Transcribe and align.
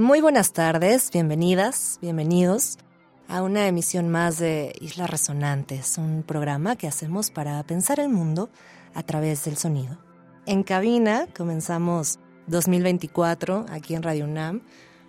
Muy 0.00 0.22
buenas 0.22 0.54
tardes, 0.54 1.10
bienvenidas, 1.12 1.98
bienvenidos 2.00 2.78
a 3.28 3.42
una 3.42 3.68
emisión 3.68 4.08
más 4.08 4.38
de 4.38 4.72
Islas 4.80 5.10
Resonantes, 5.10 5.98
un 5.98 6.22
programa 6.22 6.74
que 6.76 6.88
hacemos 6.88 7.30
para 7.30 7.62
pensar 7.64 8.00
el 8.00 8.08
mundo 8.08 8.48
a 8.94 9.02
través 9.02 9.44
del 9.44 9.58
sonido. 9.58 9.98
En 10.46 10.62
cabina 10.62 11.26
comenzamos 11.36 12.18
2024 12.46 13.66
aquí 13.68 13.94
en 13.94 14.02
Radio 14.02 14.24
UNAM. 14.24 14.62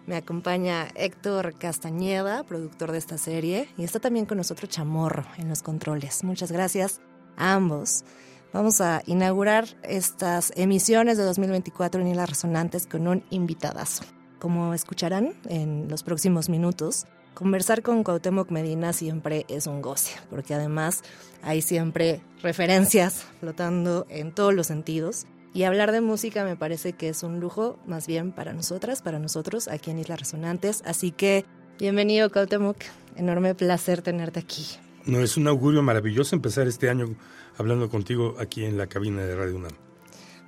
Me 0.07 0.17
acompaña 0.17 0.89
Héctor 0.95 1.58
Castañeda, 1.58 2.44
productor 2.44 2.91
de 2.91 2.97
esta 2.97 3.17
serie, 3.17 3.69
y 3.77 3.85
está 3.85 4.02
también 4.02 4.25
con 4.25 4.39
nosotros 4.39 4.69
Chamorro 4.69 5.23
en 5.38 5.47
los 5.47 5.63
controles. 5.63 6.25
Muchas 6.25 6.52
gracias 6.52 6.99
a 7.38 7.53
ambos. 7.53 8.03
Vamos 8.52 8.81
a 8.81 9.03
inaugurar 9.05 9.69
estas 9.83 10.52
emisiones 10.58 11.17
de 11.17 11.23
2024 11.23 12.02
en 12.02 12.08
Islas 12.08 12.30
Resonantes 12.30 12.88
con 12.88 13.08
un 13.08 13.23
invitadazo. 13.30 14.03
Como 14.41 14.73
escucharán 14.73 15.36
en 15.50 15.88
los 15.88 16.02
próximos 16.02 16.50
minutos, 16.50 17.05
conversar 17.36 17.84
con 17.84 18.04
Cuauhtémoc 18.04 18.50
Medina 18.50 18.91
siempre 18.91 19.45
es 19.50 19.67
un 19.67 19.83
goce, 19.83 20.20
porque 20.31 20.56
además 20.56 21.03
hay 21.44 21.61
siempre 21.61 22.22
referencias 22.42 23.28
flotando 23.39 24.08
en 24.09 24.33
todos 24.33 24.56
los 24.56 24.66
sentidos. 24.66 25.28
Y 25.53 25.61
hablar 25.61 25.92
de 25.92 26.02
música 26.02 26.44
me 26.44 26.56
parece 26.56 26.94
que 26.94 27.09
es 27.09 27.22
un 27.22 27.39
lujo 27.39 27.78
más 27.86 28.08
bien 28.08 28.31
para 28.31 28.52
nosotras, 28.52 29.03
para 29.03 29.20
nosotros 29.20 29.67
aquí 29.67 29.92
en 29.92 30.00
Islas 30.00 30.22
Resonantes. 30.22 30.81
Así 30.88 31.11
que 31.11 31.45
bienvenido 31.78 32.31
Cuauhtémoc, 32.31 32.78
enorme 33.17 33.53
placer 33.53 34.02
tenerte 34.02 34.39
aquí. 34.39 34.66
No, 35.05 35.20
es 35.20 35.38
un 35.38 35.48
augurio 35.48 35.83
maravilloso 35.83 36.36
empezar 36.36 36.67
este 36.67 36.89
año 36.89 37.16
hablando 37.59 37.89
contigo 37.89 38.38
aquí 38.39 38.66
en 38.66 38.80
la 38.80 38.88
cabina 38.88 39.22
de 39.22 39.36
Radio 39.36 39.58
UNAM. 39.58 39.73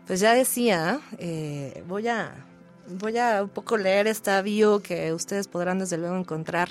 Pues 0.07 0.19
ya 0.19 0.33
decía, 0.33 0.99
eh, 1.19 1.83
voy 1.87 2.07
a 2.07 2.47
voy 2.87 3.17
a 3.17 3.43
un 3.43 3.49
poco 3.49 3.77
leer 3.77 4.07
esta 4.07 4.41
bio 4.41 4.81
que 4.81 5.13
ustedes 5.13 5.47
podrán 5.47 5.79
desde 5.79 5.97
luego 5.97 6.17
encontrar 6.17 6.69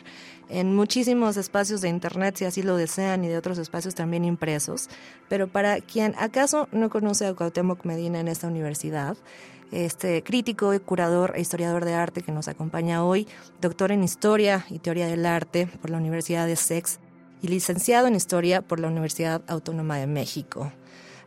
en 0.48 0.74
muchísimos 0.74 1.36
espacios 1.36 1.80
de 1.80 1.88
internet 1.88 2.36
si 2.36 2.44
así 2.44 2.62
lo 2.62 2.76
desean 2.76 3.24
y 3.24 3.28
de 3.28 3.36
otros 3.36 3.58
espacios 3.58 3.94
también 3.94 4.24
impresos. 4.24 4.88
Pero 5.28 5.48
para 5.48 5.80
quien 5.80 6.14
acaso 6.18 6.68
no 6.72 6.90
conoce 6.90 7.26
a 7.26 7.34
Cuauhtémoc 7.34 7.84
Medina 7.84 8.20
en 8.20 8.28
esta 8.28 8.48
universidad, 8.48 9.16
este 9.70 10.22
crítico, 10.22 10.78
curador 10.84 11.32
e 11.34 11.40
historiador 11.40 11.84
de 11.84 11.94
arte 11.94 12.22
que 12.22 12.32
nos 12.32 12.48
acompaña 12.48 13.04
hoy, 13.04 13.26
doctor 13.60 13.90
en 13.90 14.04
Historia 14.04 14.66
y 14.68 14.78
Teoría 14.78 15.06
del 15.06 15.24
Arte 15.24 15.66
por 15.80 15.90
la 15.90 15.96
Universidad 15.96 16.46
de 16.46 16.56
Sex 16.56 17.00
y 17.40 17.48
licenciado 17.48 18.06
en 18.06 18.14
Historia 18.14 18.60
por 18.60 18.78
la 18.78 18.88
Universidad 18.88 19.42
Autónoma 19.46 19.96
de 19.96 20.06
México. 20.06 20.70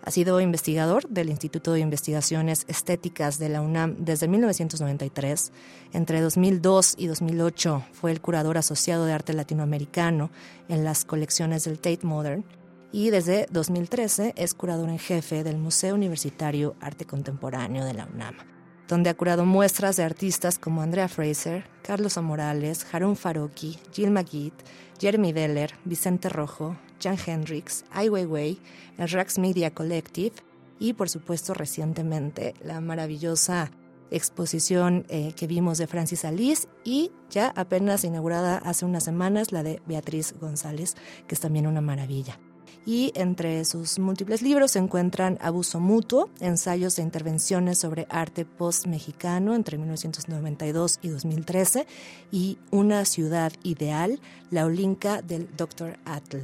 Ha 0.06 0.12
sido 0.12 0.40
investigador 0.40 1.10
del 1.10 1.30
Instituto 1.30 1.74
de 1.74 1.80
Investigaciones 1.80 2.66
Estéticas 2.68 3.40
de 3.40 3.50
la 3.50 3.62
UNAM 3.62 3.96
desde 3.98 4.28
1993. 4.28 5.52
Entre 5.94 6.22
2002 6.22 6.94
y 6.96 7.08
2008 7.08 7.84
fue 7.92 8.12
el 8.12 8.22
curador 8.22 8.60
asociado 8.60 9.06
de 9.06 9.14
arte 9.14 9.34
latinoamericano 9.34 10.30
en 10.70 10.84
las 10.84 11.06
colecciones 11.06 11.64
del 11.64 11.80
Tate 11.80 12.06
Modern 12.06 12.46
y 12.92 13.10
desde 13.10 13.48
2013 13.50 14.36
es 14.38 14.54
curador 14.54 14.90
en 14.90 15.00
jefe 15.00 15.44
del 15.44 15.58
Museo 15.58 15.96
Universitario 15.96 16.76
Arte 16.82 17.06
Contemporáneo 17.06 17.84
de 17.84 17.96
la 17.96 18.06
UNAM, 18.06 18.36
donde 18.88 19.10
ha 19.10 19.14
curado 19.14 19.46
muestras 19.46 19.96
de 19.96 20.04
artistas 20.04 20.60
como 20.60 20.82
Andrea 20.82 21.08
Fraser, 21.08 21.66
Carlos 21.82 22.18
Amorales, 22.18 22.86
Harun 22.92 23.16
Faroki, 23.16 23.80
Jill 23.94 24.12
McGee, 24.12 24.54
Jeremy 25.00 25.34
Deller, 25.34 25.74
Vicente 25.86 26.30
Rojo, 26.30 26.78
Jan 27.02 27.18
Hendricks, 27.26 27.86
Ai 27.92 28.10
Weiwei, 28.10 28.60
el 28.98 29.10
Rax 29.10 29.38
Media 29.38 29.74
Collective 29.74 30.36
y, 30.80 30.94
por 30.94 31.10
supuesto, 31.10 31.54
recientemente 31.54 32.54
la 32.64 32.82
maravillosa 32.82 33.72
exposición 34.12 35.06
eh, 35.10 35.34
que 35.36 35.48
vimos 35.48 35.78
de 35.78 35.88
Francis 35.88 36.26
Alice 36.26 36.68
y 36.84 37.12
ya 37.30 37.52
apenas 37.56 38.04
inaugurada 38.04 38.58
hace 38.58 38.86
unas 38.86 39.04
semanas 39.04 39.52
la 39.52 39.64
de 39.64 39.82
Beatriz 39.86 40.36
González, 40.40 40.96
que 41.28 41.36
es 41.36 41.42
también 41.42 41.68
una 41.68 41.82
maravilla. 41.82 42.40
Y 42.86 43.12
entre 43.16 43.66
sus 43.66 43.98
múltiples 43.98 44.44
libros 44.44 44.72
se 44.72 44.80
encuentran 44.80 45.40
Abuso 45.42 45.80
Mutuo, 45.80 46.30
ensayos 46.40 46.96
de 46.96 47.02
intervenciones 47.04 47.80
sobre 47.80 48.06
arte 48.10 48.46
post-mexicano 48.46 49.56
entre 49.56 49.78
1992 49.78 51.00
y 51.02 51.10
2013, 51.10 51.88
y 52.32 52.58
Una 52.70 53.06
ciudad 53.06 53.52
ideal, 53.64 54.20
la 54.52 54.66
Olinka 54.66 55.22
del 55.24 55.48
Dr. 55.58 55.98
Atl. 56.06 56.38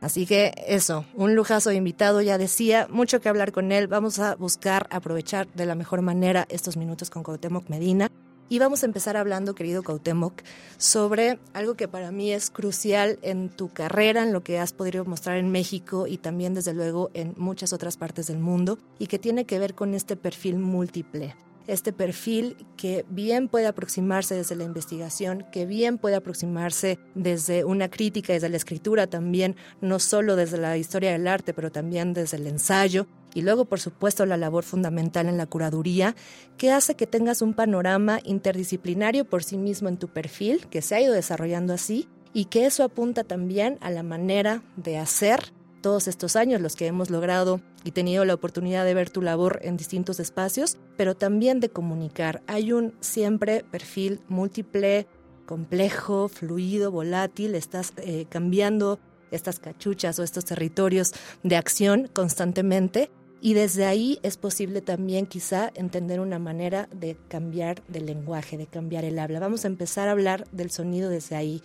Así 0.00 0.26
que 0.26 0.52
eso, 0.66 1.04
un 1.14 1.34
lujazo 1.34 1.70
de 1.70 1.76
invitado, 1.76 2.22
ya 2.22 2.38
decía, 2.38 2.86
mucho 2.90 3.20
que 3.20 3.28
hablar 3.28 3.52
con 3.52 3.72
él. 3.72 3.88
Vamos 3.88 4.18
a 4.20 4.36
buscar 4.36 4.86
aprovechar 4.90 5.48
de 5.54 5.66
la 5.66 5.74
mejor 5.74 6.02
manera 6.02 6.46
estos 6.50 6.76
minutos 6.76 7.10
con 7.10 7.22
Cuauhtémoc 7.24 7.68
Medina. 7.68 8.08
Y 8.50 8.58
vamos 8.58 8.82
a 8.82 8.86
empezar 8.86 9.16
hablando, 9.16 9.54
querido 9.54 9.82
Cuauhtémoc, 9.82 10.42
sobre 10.78 11.38
algo 11.52 11.74
que 11.74 11.86
para 11.86 12.10
mí 12.10 12.32
es 12.32 12.48
crucial 12.48 13.18
en 13.20 13.50
tu 13.50 13.70
carrera, 13.70 14.22
en 14.22 14.32
lo 14.32 14.42
que 14.42 14.58
has 14.58 14.72
podido 14.72 15.04
mostrar 15.04 15.36
en 15.36 15.50
México 15.50 16.06
y 16.06 16.16
también, 16.16 16.54
desde 16.54 16.72
luego, 16.72 17.10
en 17.12 17.34
muchas 17.36 17.74
otras 17.74 17.98
partes 17.98 18.28
del 18.28 18.38
mundo, 18.38 18.78
y 18.98 19.06
que 19.06 19.18
tiene 19.18 19.44
que 19.44 19.58
ver 19.58 19.74
con 19.74 19.94
este 19.94 20.16
perfil 20.16 20.58
múltiple 20.58 21.34
este 21.68 21.92
perfil 21.92 22.56
que 22.78 23.04
bien 23.10 23.46
puede 23.46 23.66
aproximarse 23.66 24.34
desde 24.34 24.56
la 24.56 24.64
investigación, 24.64 25.44
que 25.52 25.66
bien 25.66 25.98
puede 25.98 26.16
aproximarse 26.16 26.98
desde 27.14 27.62
una 27.62 27.90
crítica, 27.90 28.32
desde 28.32 28.48
la 28.48 28.56
escritura 28.56 29.06
también, 29.06 29.54
no 29.82 29.98
solo 29.98 30.34
desde 30.34 30.56
la 30.56 30.78
historia 30.78 31.12
del 31.12 31.28
arte, 31.28 31.52
pero 31.52 31.70
también 31.70 32.14
desde 32.14 32.38
el 32.38 32.46
ensayo. 32.46 33.06
Y 33.38 33.42
luego, 33.42 33.66
por 33.66 33.78
supuesto, 33.78 34.26
la 34.26 34.36
labor 34.36 34.64
fundamental 34.64 35.28
en 35.28 35.36
la 35.36 35.46
curaduría, 35.46 36.16
que 36.56 36.72
hace 36.72 36.96
que 36.96 37.06
tengas 37.06 37.40
un 37.40 37.54
panorama 37.54 38.18
interdisciplinario 38.24 39.26
por 39.26 39.44
sí 39.44 39.56
mismo 39.56 39.88
en 39.88 39.96
tu 39.96 40.08
perfil, 40.08 40.66
que 40.66 40.82
se 40.82 40.96
ha 40.96 41.00
ido 41.00 41.14
desarrollando 41.14 41.72
así, 41.72 42.08
y 42.32 42.46
que 42.46 42.66
eso 42.66 42.82
apunta 42.82 43.22
también 43.22 43.78
a 43.80 43.92
la 43.92 44.02
manera 44.02 44.64
de 44.74 44.98
hacer 44.98 45.52
todos 45.82 46.08
estos 46.08 46.34
años, 46.34 46.60
los 46.60 46.74
que 46.74 46.88
hemos 46.88 47.10
logrado 47.10 47.60
y 47.84 47.92
tenido 47.92 48.24
la 48.24 48.34
oportunidad 48.34 48.84
de 48.84 48.94
ver 48.94 49.08
tu 49.08 49.22
labor 49.22 49.60
en 49.62 49.76
distintos 49.76 50.18
espacios, 50.18 50.76
pero 50.96 51.14
también 51.14 51.60
de 51.60 51.68
comunicar. 51.68 52.42
Hay 52.48 52.72
un 52.72 52.92
siempre 52.98 53.62
perfil 53.70 54.20
múltiple, 54.26 55.06
complejo, 55.46 56.26
fluido, 56.26 56.90
volátil, 56.90 57.54
estás 57.54 57.92
eh, 57.98 58.26
cambiando 58.28 58.98
estas 59.30 59.60
cachuchas 59.60 60.18
o 60.18 60.24
estos 60.24 60.44
territorios 60.44 61.12
de 61.44 61.54
acción 61.54 62.08
constantemente 62.12 63.12
y 63.40 63.54
desde 63.54 63.84
ahí 63.84 64.18
es 64.22 64.36
posible 64.36 64.80
también 64.80 65.26
quizá 65.26 65.70
entender 65.74 66.20
una 66.20 66.38
manera 66.38 66.88
de 66.94 67.16
cambiar 67.28 67.82
del 67.86 68.06
lenguaje, 68.06 68.56
de 68.56 68.66
cambiar 68.66 69.04
el 69.04 69.18
habla. 69.18 69.40
Vamos 69.40 69.64
a 69.64 69.68
empezar 69.68 70.08
a 70.08 70.12
hablar 70.12 70.46
del 70.52 70.70
sonido 70.70 71.08
desde 71.10 71.36
ahí, 71.36 71.62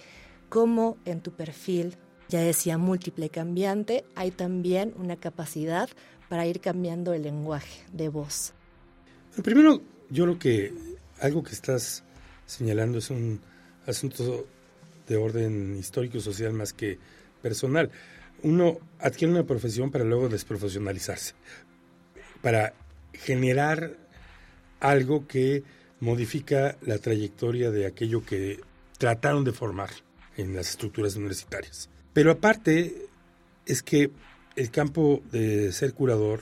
cómo 0.49 0.97
en 1.05 1.21
tu 1.21 1.31
perfil 1.31 1.97
ya 2.29 2.41
decía 2.41 2.77
múltiple 2.77 3.29
cambiante, 3.29 4.05
hay 4.15 4.31
también 4.31 4.93
una 4.97 5.17
capacidad 5.17 5.89
para 6.29 6.47
ir 6.47 6.61
cambiando 6.61 7.13
el 7.13 7.23
lenguaje 7.23 7.83
de 7.91 8.09
voz. 8.09 8.53
Primero, 9.43 9.81
yo 10.09 10.23
creo 10.25 10.39
que 10.39 10.73
algo 11.21 11.43
que 11.43 11.51
estás 11.51 12.03
señalando 12.45 12.97
es 12.99 13.09
un 13.09 13.39
asunto 13.85 14.45
de 15.07 15.17
orden 15.17 15.75
histórico 15.77 16.19
social 16.19 16.53
más 16.53 16.73
que 16.73 16.97
personal. 17.41 17.91
Uno 18.43 18.77
adquiere 18.99 19.33
una 19.33 19.43
profesión 19.45 19.91
para 19.91 20.03
luego 20.03 20.29
desprofesionalizarse, 20.29 21.33
para 22.43 22.73
generar 23.13 23.95
algo 24.81 25.27
que 25.27 25.63
modifica 26.01 26.77
la 26.81 26.97
trayectoria 26.99 27.71
de 27.71 27.85
aquello 27.85 28.25
que 28.25 28.59
trataron 28.97 29.45
de 29.45 29.53
formar 29.53 29.89
en 30.35 30.53
las 30.53 30.71
estructuras 30.71 31.15
universitarias. 31.15 31.89
Pero 32.11 32.31
aparte 32.31 33.07
es 33.65 33.81
que 33.81 34.11
el 34.57 34.71
campo 34.71 35.23
de 35.31 35.71
ser 35.71 35.93
curador, 35.93 36.41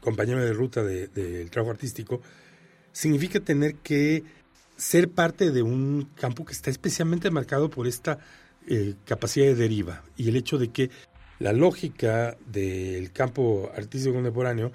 compañero 0.00 0.40
de 0.40 0.52
ruta 0.52 0.84
del 0.84 1.50
trabajo 1.50 1.72
artístico, 1.72 2.22
significa 2.92 3.40
tener 3.40 3.74
que 3.74 4.22
ser 4.76 5.08
parte 5.08 5.50
de 5.50 5.62
un 5.62 6.08
campo 6.14 6.44
que 6.44 6.52
está 6.52 6.70
especialmente 6.70 7.32
marcado 7.32 7.68
por 7.68 7.88
esta 7.88 8.18
eh, 8.68 8.94
capacidad 9.04 9.46
de 9.46 9.56
deriva 9.56 10.04
y 10.16 10.28
el 10.28 10.36
hecho 10.36 10.56
de 10.56 10.68
que 10.68 10.90
la 11.40 11.52
lógica 11.52 12.36
del 12.46 13.10
campo 13.10 13.72
artístico 13.76 14.14
contemporáneo 14.14 14.70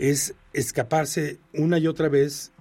es 0.00 0.34
escaparse 0.54 1.38
una 1.52 1.78
y 1.78 1.86
otra 1.86 2.08
vez, 2.08 2.52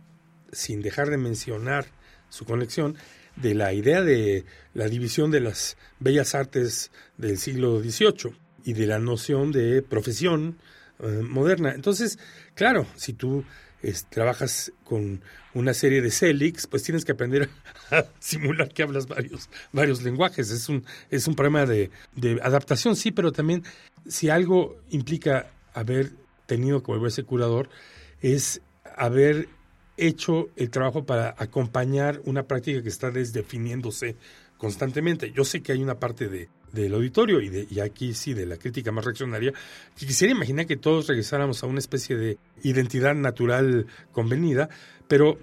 sin 0.52 0.82
dejar 0.82 1.10
de 1.10 1.18
mencionar 1.18 1.86
su 2.30 2.46
conexión, 2.46 2.98
de 3.38 3.56
la 3.56 3.74
idea 3.74 4.02
de 4.02 4.44
la 4.74 4.90
división 4.90 5.32
de 5.32 5.40
las 5.40 5.78
bellas 6.00 6.36
artes 6.36 6.92
del 7.18 7.38
siglo 7.38 7.80
XVIII 7.80 8.36
y 8.66 8.74
de 8.74 8.86
la 8.86 9.00
noción 9.00 9.54
de 9.54 9.82
profesión 9.82 10.58
eh, 11.00 11.22
moderna. 11.24 11.72
Entonces, 11.72 12.20
claro, 12.56 12.86
si 12.98 13.14
tú 13.14 13.46
trabajas 14.10 14.74
con 14.84 15.22
una 15.54 15.74
serie 15.74 16.02
de 16.02 16.12
CELIX, 16.12 16.68
pues 16.68 16.84
tienes 16.84 17.06
que 17.06 17.14
aprender 17.14 17.50
a, 17.92 18.04
simular 18.20 18.68
que 18.74 18.84
hablas 18.84 19.08
varios, 19.08 19.50
varios 19.72 20.04
lenguajes. 20.04 20.52
Es 20.52 20.68
un, 20.68 20.84
es 21.10 21.26
un 21.26 21.36
problema 21.36 21.66
de, 21.66 21.90
de 22.18 22.38
adaptación, 22.44 22.98
sí, 22.98 23.12
pero 23.12 23.32
también 23.32 23.64
si 24.10 24.30
algo 24.30 24.82
implica 24.90 25.52
haber 25.74 26.12
tenido 26.50 26.84
como 26.84 27.08
ese 27.08 27.24
curador, 27.24 27.70
es 28.22 28.62
haber 28.98 29.48
hecho 29.96 30.50
el 30.56 30.70
trabajo 30.70 31.06
para 31.06 31.36
acompañar 31.38 32.22
una 32.26 32.44
práctica 32.44 32.82
que 32.82 32.90
está 32.90 33.12
desdefiniéndose 33.12 34.16
constantemente. 34.58 35.32
Yo 35.32 35.46
sé 35.46 35.62
que 35.62 35.72
hay 35.72 35.82
una 35.82 36.00
parte 36.00 36.28
de, 36.28 36.50
del 36.74 36.94
auditorio 36.94 37.40
y, 37.40 37.50
de, 37.50 37.68
y 37.70 37.80
aquí 37.80 38.14
sí 38.14 38.34
de 38.34 38.46
la 38.46 38.58
crítica 38.58 38.92
más 38.92 39.06
reaccionaria, 39.06 39.54
que 39.98 40.06
quisiera 40.06 40.34
imaginar 40.34 40.66
que 40.66 40.76
todos 40.76 41.08
regresáramos 41.08 41.64
a 41.64 41.68
una 41.68 41.80
especie 41.80 42.18
de 42.18 42.38
identidad 42.64 43.16
natural 43.16 43.86
convenida, 44.12 44.70
pero 45.08 45.38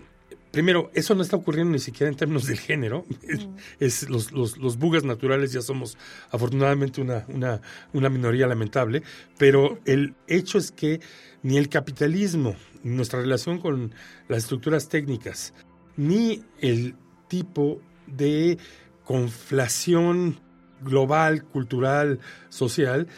primero, 0.56 0.90
eso 0.94 1.14
no 1.14 1.20
está 1.20 1.36
ocurriendo 1.36 1.74
ni 1.74 1.78
siquiera 1.78 2.10
en 2.10 2.16
términos 2.16 2.46
del 2.46 2.58
género. 2.58 3.04
Es, 3.78 4.08
los, 4.08 4.32
los, 4.32 4.56
los, 4.56 4.78
bugas 4.78 5.04
naturales 5.04 5.52
ya 5.52 5.60
somos 5.60 5.98
afortunadamente 6.30 7.02
una, 7.02 7.26
una, 7.28 7.60
una 7.92 8.08
minoría 8.08 8.46
lamentable, 8.46 9.02
pero 9.36 9.78
el 9.84 10.14
hecho 10.26 10.56
es 10.56 10.72
que 10.72 11.00
ni 11.42 11.58
el 11.58 11.68
capitalismo, 11.68 12.56
ni 12.82 12.96
nuestra 12.96 13.20
relación 13.20 13.58
con 13.58 13.94
las 14.28 14.44
estructuras 14.44 14.88
técnicas, 14.88 15.52
ni 15.98 16.42
el 16.62 16.94
tipo 17.28 17.82
de 18.06 18.56
conflación 19.04 20.40
global, 20.80 21.44
cultural, 21.44 22.18
social, 22.48 23.08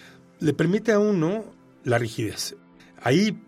le 0.41 0.55
permite 0.55 0.91
a 0.91 0.99
uno 0.99 1.45
la 1.85 1.99
rigidez. 1.99 2.57
Ahí 3.01 3.41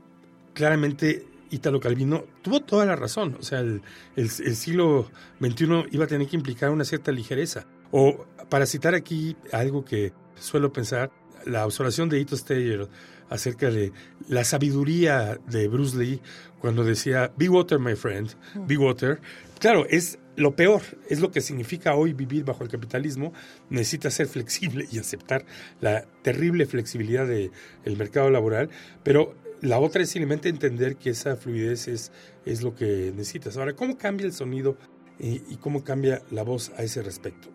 claramente 0.55 1.27
Italo 1.51 1.81
Calvino 1.81 2.25
tuvo 2.43 2.61
toda 2.61 2.87
la 2.87 2.97
razón. 2.97 3.37
O 3.39 3.43
sea, 3.43 3.61
el, 3.61 4.31
siglo 4.31 5.11
XXI 5.41 5.87
iba 5.91 6.05
a 6.05 6.09
tener 6.09 6.29
que 6.29 6.37
implicar 6.37 6.71
una 6.71 6.85
cierta 6.85 7.13
ligereza. 7.13 7.67
O, 7.91 8.27
para 8.49 8.67
citar 8.67 8.95
aquí 8.95 9.37
algo 9.53 9.85
que 9.85 10.13
suelo 10.39 10.73
pensar, 10.73 11.11
la 11.47 11.65
observación 11.67 12.09
de 12.09 12.21
Ito 12.21 12.37
Steyer 12.37 12.89
acerca 13.29 13.71
de 13.71 13.93
la 14.29 14.45
sabiduría 14.45 15.39
de 15.47 15.69
Bruce 15.69 15.97
Lee 15.97 16.21
cuando 16.61 16.85
decía, 16.85 17.33
be 17.37 17.49
water, 17.49 17.79
my 17.79 17.95
friend, 17.95 18.31
be 18.67 18.77
water. 18.77 19.21
Claro, 19.59 19.87
es 19.89 20.19
lo 20.37 20.57
peor, 20.57 20.83
es 21.09 21.21
lo 21.21 21.31
que 21.31 21.41
significa 21.41 21.95
hoy 21.95 22.13
vivir 22.13 22.45
bajo 22.45 22.65
el 22.65 22.71
capitalismo. 22.71 23.33
Necesita 23.69 24.11
ser 24.11 24.27
flexible 24.27 24.87
y 24.91 24.99
aceptar 24.99 25.45
la 25.81 26.05
terrible 26.23 26.67
flexibilidad 26.67 27.27
del 27.27 27.97
mercado 27.97 28.31
laboral, 28.31 28.71
pero 29.03 29.35
la 29.61 29.79
otra 29.79 30.03
es 30.03 30.11
simplemente 30.11 30.49
entender 30.49 30.97
que 30.97 31.11
esa 31.11 31.37
fluidez 31.37 31.89
es, 31.89 32.13
es 32.45 32.63
lo 32.63 32.75
que 32.75 33.13
necesitas. 33.15 33.57
Ahora, 33.57 33.75
¿cómo 33.75 33.97
cambia 33.99 34.27
el 34.27 34.33
sonido 34.33 34.77
y, 35.19 35.57
cómo 35.57 35.85
cambia 35.85 36.23
la 36.31 36.43
voz 36.43 36.73
a 36.77 36.83
ese 36.83 37.03
respecto? 37.03 37.49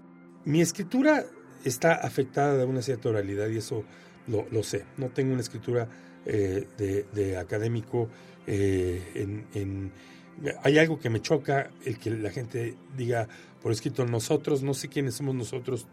Mi 0.46 0.62
escritura 0.62 1.26
está 1.64 1.94
afectada 1.94 2.58
de 2.58 2.66
una 2.66 2.82
cierta 2.82 3.10
oralidad 3.10 3.50
y 3.50 3.58
eso 3.58 3.84
lo, 4.28 4.48
lo 4.52 4.62
sé. 4.62 4.86
No 4.98 5.10
tengo 5.10 5.34
una 5.34 5.42
escritura 5.42 5.90
eh, 6.28 6.68
de, 7.14 7.38
académico 7.38 8.10
eh, 8.48 9.44
en, 9.54 9.92
Hay 10.64 10.78
algo 10.80 11.00
que 11.00 11.10
me 11.10 11.22
choca, 11.22 11.70
el 11.86 12.00
que 12.00 12.10
la 12.12 12.32
gente 12.32 12.76
diga 12.98 13.28
por 13.62 13.72
escrito 13.72 14.06
nosotros, 14.06 14.64
no 14.64 14.74
sé 14.74 14.90
quiénes 14.90 15.16
somos 15.16 15.34
nosotros, 15.34 15.88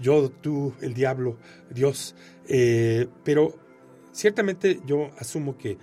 yo, 0.00 0.30
tú, 0.30 0.74
el 0.80 0.94
diablo, 0.94 1.36
Dios, 1.70 2.14
eh, 2.48 3.06
pero 3.24 3.67
Ciertamente 4.12 4.80
yo 4.86 5.10
asumo 5.18 5.56
que 5.56 5.78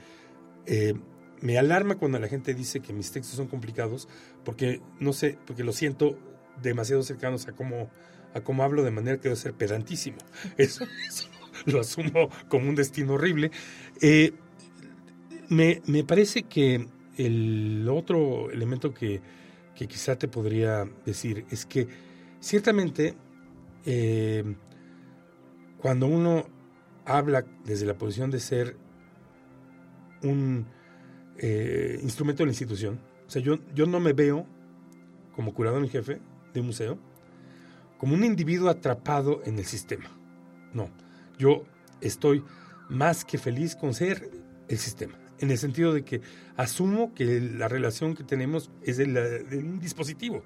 eh, 0.66 0.94
me 1.42 1.58
alarma 1.58 1.96
cuando 1.96 2.20
la 2.20 2.28
gente 2.28 2.54
dice 2.54 2.80
que 2.80 2.94
mis 2.94 3.12
textos 3.12 3.36
son 3.36 3.48
complicados, 3.48 4.08
porque 4.44 4.82
no 5.00 5.14
sé, 5.14 5.38
porque 5.46 5.64
lo 5.64 5.74
siento 5.74 6.18
demasiado 6.62 7.04
cercanos 7.04 7.48
a 7.48 7.54
cómo, 7.54 7.90
a 8.34 8.42
cómo 8.42 8.64
hablo 8.64 8.84
de 8.84 8.92
manera 8.92 9.18
que 9.18 9.24
debe 9.24 9.36
ser 9.36 9.54
pedantísimo. 9.54 10.18
Eso, 10.58 10.86
lo 11.66 11.82
asumo 11.82 12.30
como 12.50 12.70
un 12.70 12.76
destino 12.76 13.14
horrible. 13.14 13.52
Eh, 14.02 14.34
me, 15.50 16.04
parece 16.04 16.44
que 16.44 16.88
el 17.18 17.88
otro 17.90 18.50
elemento 18.52 18.94
que, 18.94 19.22
quizá 19.76 20.18
te 20.18 20.28
podría 20.28 20.90
decir 21.06 21.46
es 21.50 21.66
que 21.66 21.88
ciertamente 22.40 23.14
eh, 23.86 24.56
cuando 25.78 26.08
uno 26.08 26.48
habla 27.06 27.46
desde 27.64 27.86
la 27.86 27.98
posición 27.98 28.32
de 28.32 28.40
ser 28.40 28.78
un 30.24 30.66
eh, 31.38 32.00
instrumento 32.02 32.44
de 32.44 32.48
la 32.48 32.52
institución. 32.52 33.00
O 33.28 33.30
sea, 33.30 33.42
yo, 33.42 33.60
yo 33.74 33.86
no 33.86 34.00
me 34.00 34.14
veo 34.14 34.46
como 35.36 35.54
curador 35.54 35.84
en 35.84 35.90
jefe 35.90 36.20
de 36.54 36.60
un 36.60 36.68
museo 36.68 36.98
como 37.98 38.14
un 38.14 38.24
individuo 38.24 38.70
atrapado 38.70 39.42
en 39.46 39.58
el 39.58 39.66
sistema. 39.66 40.10
No, 40.74 40.90
yo 41.38 41.64
estoy 42.02 42.44
más 42.90 43.24
que 43.24 43.38
feliz 43.38 43.76
con 43.76 43.94
ser 43.94 44.30
el 44.68 44.78
sistema, 44.78 45.18
en 45.40 45.50
el 45.50 45.58
sentido 45.58 45.94
de 45.94 46.04
que 46.04 46.22
asumo 46.58 47.14
que 47.14 47.40
la 47.40 47.68
relación 47.68 48.16
que 48.16 48.24
tenemos 48.24 48.70
es 48.84 48.98
de, 48.98 49.06
de 49.06 49.58
un 49.58 49.80
dispositivo. 49.80 50.44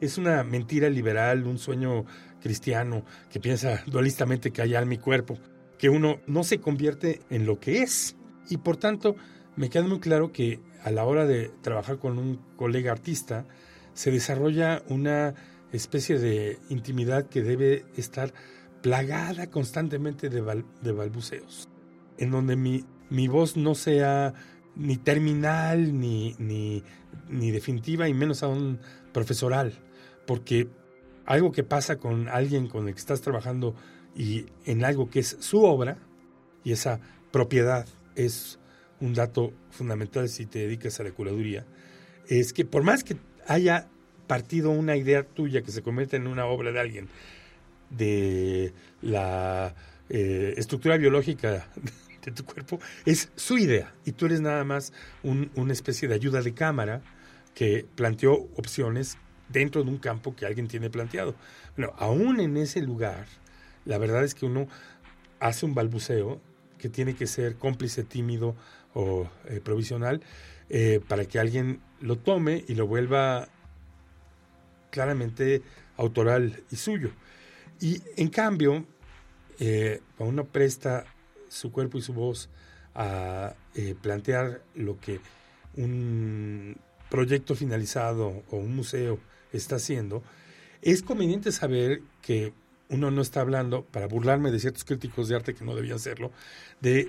Es 0.00 0.18
una 0.18 0.44
mentira 0.44 0.88
liberal, 0.88 1.46
un 1.46 1.58
sueño 1.58 2.04
cristiano 2.40 3.04
que 3.30 3.40
piensa 3.40 3.82
dualistamente 3.86 4.50
que 4.50 4.62
hay 4.62 4.74
alma 4.74 4.94
y 4.94 4.98
cuerpo 4.98 5.38
que 5.80 5.88
uno 5.88 6.20
no 6.26 6.44
se 6.44 6.60
convierte 6.60 7.22
en 7.30 7.46
lo 7.46 7.58
que 7.58 7.82
es. 7.82 8.14
Y 8.50 8.58
por 8.58 8.76
tanto, 8.76 9.16
me 9.56 9.70
queda 9.70 9.84
muy 9.84 9.98
claro 9.98 10.30
que 10.30 10.60
a 10.84 10.90
la 10.90 11.04
hora 11.04 11.24
de 11.24 11.50
trabajar 11.62 11.98
con 11.98 12.18
un 12.18 12.36
colega 12.56 12.92
artista, 12.92 13.46
se 13.94 14.10
desarrolla 14.10 14.82
una 14.88 15.34
especie 15.72 16.18
de 16.18 16.58
intimidad 16.68 17.28
que 17.28 17.42
debe 17.42 17.86
estar 17.96 18.34
plagada 18.82 19.50
constantemente 19.50 20.28
de, 20.28 20.40
balbuceos, 20.92 21.68
en 22.18 22.30
donde 22.30 22.56
mi, 22.56 23.28
voz 23.28 23.56
no 23.56 23.74
sea 23.74 24.34
ni 24.76 24.98
terminal, 24.98 25.98
ni, 25.98 26.34
ni, 26.38 26.82
ni 27.28 27.50
definitiva, 27.50 28.06
y 28.06 28.14
menos 28.14 28.42
aún 28.42 28.80
profesoral, 29.12 29.78
porque 30.26 30.68
algo 31.24 31.52
que 31.52 31.64
pasa 31.64 31.96
con 31.96 32.28
alguien 32.28 32.68
con 32.68 32.86
el 32.86 32.94
que 32.94 33.00
estás 33.00 33.22
trabajando 33.22 33.74
y 34.16 34.46
en 34.66 34.84
algo 34.84 35.10
que 35.10 35.20
es 35.20 35.36
su 35.40 35.62
obra, 35.64 35.98
y 36.64 36.72
esa 36.72 37.00
propiedad 37.30 37.86
es 38.16 38.58
un 39.00 39.14
dato 39.14 39.52
fundamental 39.70 40.28
si 40.28 40.46
te 40.46 40.60
dedicas 40.60 41.00
a 41.00 41.04
la 41.04 41.12
curaduría, 41.12 41.64
es 42.28 42.52
que 42.52 42.64
por 42.64 42.82
más 42.82 43.02
que 43.02 43.16
haya 43.46 43.88
partido 44.26 44.70
una 44.70 44.96
idea 44.96 45.24
tuya 45.24 45.62
que 45.62 45.72
se 45.72 45.82
convierte 45.82 46.16
en 46.16 46.26
una 46.26 46.46
obra 46.46 46.70
de 46.70 46.80
alguien, 46.80 47.08
de 47.90 48.72
la 49.02 49.74
eh, 50.08 50.54
estructura 50.56 50.96
biológica 50.96 51.66
de 52.24 52.32
tu 52.32 52.44
cuerpo, 52.44 52.78
es 53.04 53.30
su 53.34 53.58
idea, 53.58 53.92
y 54.04 54.12
tú 54.12 54.26
eres 54.26 54.40
nada 54.40 54.64
más 54.64 54.92
una 55.22 55.72
especie 55.72 56.06
de 56.08 56.14
ayuda 56.14 56.42
de 56.42 56.54
cámara 56.54 57.02
que 57.54 57.86
planteó 57.96 58.34
opciones 58.56 59.18
dentro 59.48 59.82
de 59.82 59.90
un 59.90 59.98
campo 59.98 60.36
que 60.36 60.46
alguien 60.46 60.68
tiene 60.68 60.90
planteado. 60.90 61.34
Bueno, 61.76 61.92
aún 61.98 62.40
en 62.40 62.56
ese 62.56 62.80
lugar, 62.82 63.26
la 63.90 63.98
verdad 63.98 64.22
es 64.22 64.36
que 64.36 64.46
uno 64.46 64.68
hace 65.40 65.66
un 65.66 65.74
balbuceo 65.74 66.40
que 66.78 66.88
tiene 66.88 67.16
que 67.16 67.26
ser 67.26 67.56
cómplice, 67.56 68.04
tímido 68.04 68.54
o 68.94 69.28
eh, 69.48 69.60
provisional 69.60 70.22
eh, 70.68 71.00
para 71.08 71.24
que 71.24 71.40
alguien 71.40 71.80
lo 72.00 72.16
tome 72.16 72.64
y 72.68 72.76
lo 72.76 72.86
vuelva 72.86 73.48
claramente 74.90 75.62
autoral 75.96 76.62
y 76.70 76.76
suyo. 76.76 77.10
Y 77.80 78.00
en 78.16 78.28
cambio, 78.28 78.86
eh, 79.58 80.00
uno 80.18 80.44
presta 80.44 81.04
su 81.48 81.72
cuerpo 81.72 81.98
y 81.98 82.02
su 82.02 82.14
voz 82.14 82.48
a 82.94 83.54
plantear 84.02 84.62
lo 84.76 85.00
que 85.00 85.20
un 85.74 86.76
proyecto 87.08 87.56
finalizado 87.56 88.44
o 88.50 88.56
un 88.56 88.76
museo 88.76 89.18
está 89.52 89.76
haciendo, 89.76 90.22
es 90.80 91.02
conveniente 91.02 91.50
saber 91.50 92.02
que 92.22 92.52
uno 92.90 93.10
no 93.10 93.22
está 93.22 93.40
hablando, 93.40 93.84
para 93.84 94.06
burlarme 94.06 94.50
de 94.50 94.58
ciertos 94.58 94.84
críticos 94.84 95.28
de 95.28 95.36
arte 95.36 95.54
que 95.54 95.64
no 95.64 95.74
debían 95.74 95.98
serlo, 95.98 96.32
de 96.80 97.08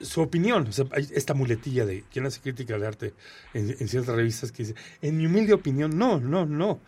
su 0.00 0.20
opinión. 0.20 0.66
O 0.68 0.72
sea, 0.72 0.84
hay 0.92 1.08
esta 1.12 1.34
muletilla 1.34 1.86
de 1.86 2.04
quien 2.10 2.26
hace 2.26 2.40
crítica 2.40 2.78
de 2.78 2.86
arte 2.86 3.14
en, 3.54 3.88
ciertas 3.88 4.14
revistas 4.14 4.52
que 4.52 4.64
dice, 4.64 4.74
en 5.00 5.16
mi 5.16 5.26
humilde 5.26 5.54
opinión, 5.54 5.96
no, 5.96 6.20
no, 6.20 6.46
no. 6.46 6.80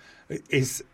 Es 0.49 0.85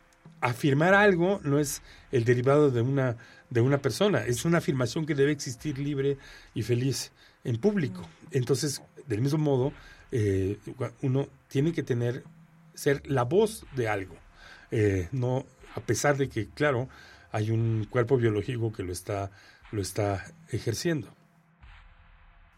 afirmar 0.41 0.95
algo, 0.95 1.41
no 1.43 1.59
es 1.59 1.83
el 2.13 2.25
derivado 2.25 2.71
de 2.71 2.81
una, 2.81 3.17
de 3.51 3.61
una 3.61 3.79
persona, 3.79 4.25
es 4.25 4.45
una 4.45 4.59
afirmación 4.59 5.05
que 5.05 5.15
debe 5.15 5.33
existir 5.33 5.79
libre 5.79 6.19
y 6.55 6.63
feliz 6.63 7.13
en 7.45 7.59
público. 7.59 8.09
Entonces, 8.31 8.81
del 9.07 9.21
mismo 9.21 9.39
modo, 9.39 9.73
eh, 10.13 10.59
uno 11.03 11.29
tiene 11.49 11.73
que 11.73 11.83
tener, 11.83 12.23
ser 12.75 13.03
la 13.11 13.25
voz 13.25 13.67
de 13.75 13.89
algo. 13.89 14.17
eh, 14.71 15.09
no, 15.11 15.47
a 15.75 15.81
pesar 15.81 16.17
de 16.17 16.29
que, 16.29 16.49
claro, 16.49 16.89
hay 17.33 17.51
un 17.51 17.87
cuerpo 17.89 18.17
biológico 18.17 18.73
que 18.73 18.83
lo 18.83 18.93
está, 18.93 19.31
lo 19.73 19.83
está 19.83 20.25
ejerciendo. 20.51 21.09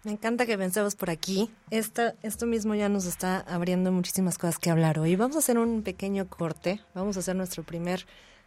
Me 0.04 0.12
encanta 0.12 0.46
que 0.46 0.58
pensemos 0.58 0.96
por 0.96 1.10
aquí. 1.10 1.48
Esto, 1.70 2.12
esto 2.22 2.44
mismo 2.46 2.74
ya 2.74 2.88
nos 2.88 3.04
está 3.04 3.38
abriendo 3.40 3.92
muchísimas 3.92 4.36
cosas 4.36 4.58
que 4.58 4.70
hablar 4.70 4.98
hoy. 4.98 5.14
Vamos 5.14 5.36
a 5.36 5.38
hacer 5.38 5.58
un 5.58 5.82
pequeño 5.82 6.28
corte. 6.28 6.80
Vamos 6.92 7.16
a 7.16 7.20
hacer 7.20 7.36
nuestro 7.36 7.62
primer 7.62 8.06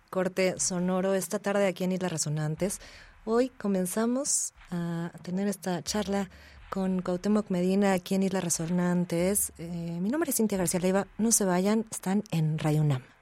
corte 0.09 0.55
sonoro 0.59 1.13
esta 1.13 1.39
tarde 1.39 1.67
aquí 1.67 1.85
en 1.85 1.93
Islas 1.93 2.11
Resonantes. 2.11 2.81
Hoy 3.23 3.49
comenzamos 3.49 4.53
a 4.69 5.11
tener 5.21 5.47
esta 5.47 5.81
charla 5.81 6.29
con 6.69 7.01
Cuauhtémoc 7.01 7.49
Medina 7.49 7.93
aquí 7.93 8.15
en 8.15 8.23
Islas 8.23 8.43
Resonantes. 8.43 9.53
Eh, 9.57 9.97
mi 10.01 10.09
nombre 10.09 10.31
es 10.31 10.35
Cintia 10.35 10.57
García 10.57 10.81
Leiva. 10.81 11.07
No 11.17 11.31
se 11.31 11.45
vayan, 11.45 11.85
están 11.89 12.23
en 12.31 12.59
Radio 12.59 12.81
UNAM. 12.81 13.14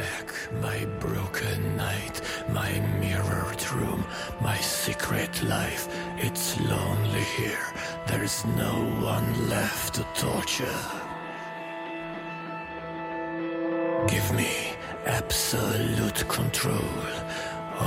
Back 0.00 0.26
my 0.66 0.78
broken 1.06 1.76
night, 1.76 2.16
my 2.60 2.72
mirrored 3.02 3.62
room, 3.72 4.02
my 4.40 4.58
secret 4.58 5.34
life. 5.42 5.84
It's 6.26 6.46
lonely 6.72 7.26
here, 7.38 7.66
there's 8.08 8.38
no 8.64 8.74
one 9.14 9.28
left 9.48 9.94
to 9.96 10.02
torture. 10.26 10.82
Give 14.12 14.28
me 14.40 14.54
absolute 15.06 16.20
control 16.28 16.96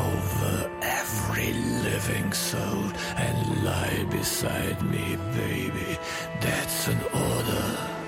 over 0.10 0.55
every 0.82 1.51
living 1.88 2.32
soul 2.34 2.86
and 3.25 3.38
lie 3.63 4.05
beside 4.10 4.79
me, 4.93 5.05
baby. 5.41 5.91
That's 6.41 6.88
an 6.88 7.01
order. 7.29 8.02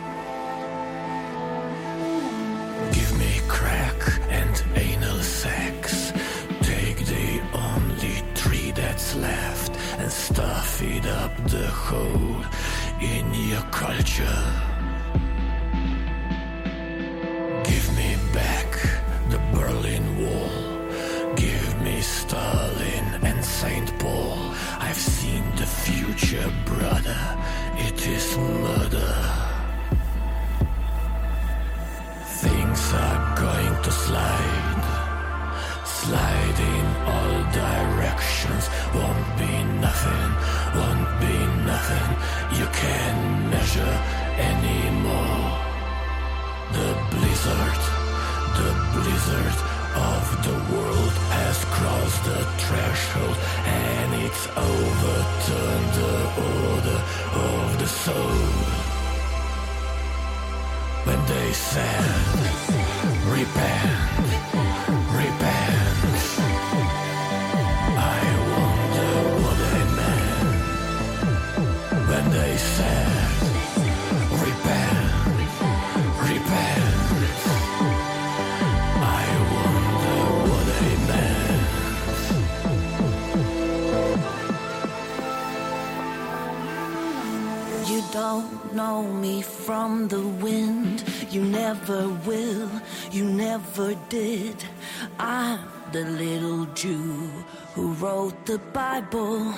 Stuff 10.15 10.81
it 10.81 11.05
up 11.05 11.35
the 11.47 11.67
hole 11.67 12.41
in 13.01 13.25
your 13.33 13.61
culture. 13.83 14.43
Give 17.69 17.87
me 17.99 18.15
back 18.33 18.69
the 19.29 19.39
Berlin 19.53 20.05
Wall. 20.21 21.35
Give 21.35 21.81
me 21.81 21.99
Stalin 22.01 23.07
and 23.29 23.43
St. 23.43 23.89
Paul. 23.99 24.39
I've 24.79 25.03
seen 25.15 25.43
the 25.57 25.69
future, 25.83 26.49
brother. 26.65 27.21
It 27.87 28.07
is 28.07 28.37
murder. 28.37 29.44
Overturned 54.55 55.91
the 56.01 56.17
order 56.51 56.99
of 57.33 57.79
the 57.79 57.87
soul 57.87 58.75
when 61.05 61.25
they 61.25 61.53
said, 61.53 62.05
repent. 63.29 64.74
You 87.87 88.01
don't 88.11 88.73
know 88.73 89.03
me 89.03 89.43
from 89.43 90.07
the 90.07 90.25
wind. 90.25 91.03
You 91.29 91.43
never 91.43 92.09
will. 92.25 92.71
You 93.11 93.25
never 93.25 93.93
did. 94.09 94.55
I'm 95.19 95.59
the 95.91 96.03
little 96.05 96.65
Jew 96.73 97.29
who 97.75 97.93
wrote 97.93 98.43
the 98.47 98.57
Bible. 98.73 99.53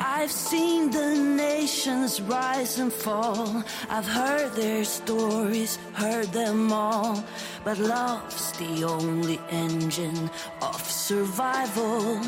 I've 0.00 0.32
seen 0.32 0.90
the 0.90 1.14
nations 1.14 2.20
rise 2.20 2.80
and 2.80 2.92
fall. 2.92 3.62
I've 3.88 4.08
heard 4.08 4.52
their 4.54 4.84
stories, 4.84 5.78
heard 5.92 6.32
them 6.32 6.72
all. 6.72 7.24
But 7.62 7.78
love's 7.78 8.50
the 8.58 8.82
only 8.82 9.40
engine 9.50 10.30
of 10.60 10.82
survival. 10.84 12.20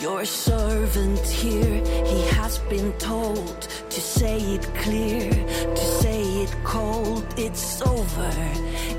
Your 0.00 0.24
servant 0.24 1.20
here, 1.20 1.82
he 2.04 2.22
has 2.36 2.58
been 2.70 2.92
told 2.94 3.62
to 3.88 4.00
say 4.00 4.38
it 4.38 4.62
clear, 4.74 5.30
to 5.30 5.84
say 6.02 6.20
it 6.42 6.54
cold. 6.64 7.24
It's 7.36 7.80
over, 7.80 8.32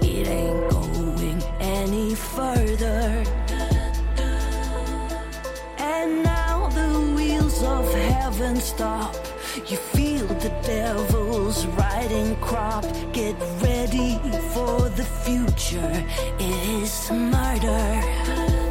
it 0.01 0.27
ain't 0.27 0.69
going 0.71 1.43
any 1.59 2.15
further. 2.15 3.23
And 5.77 6.23
now 6.23 6.69
the 6.69 7.13
wheels 7.15 7.61
of 7.61 7.93
heaven 7.93 8.55
stop. 8.57 9.15
You 9.67 9.77
feel 9.77 10.27
the 10.27 10.53
devil's 10.63 11.65
riding 11.67 12.35
crop. 12.37 12.85
Get 13.13 13.35
ready 13.61 14.19
for 14.53 14.89
the 14.89 15.05
future. 15.23 16.03
It 16.39 16.83
is 16.83 17.11
murder. 17.11 18.64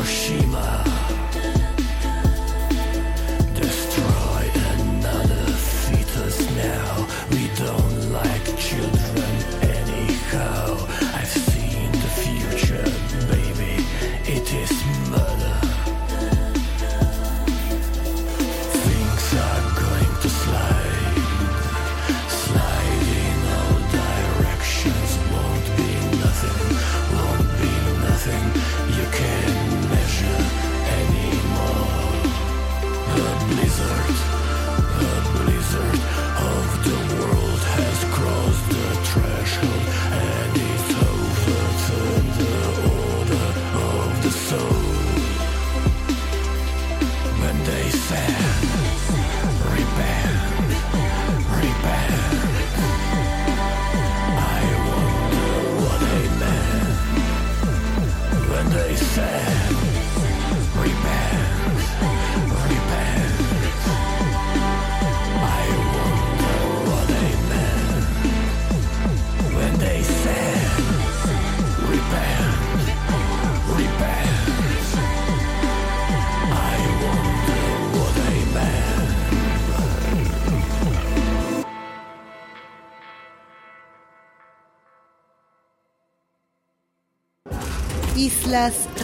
Hiroshima. 0.00 0.49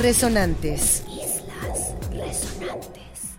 Resonantes. 0.07 1.03
Islas 1.09 1.97
Resonantes. 2.13 3.39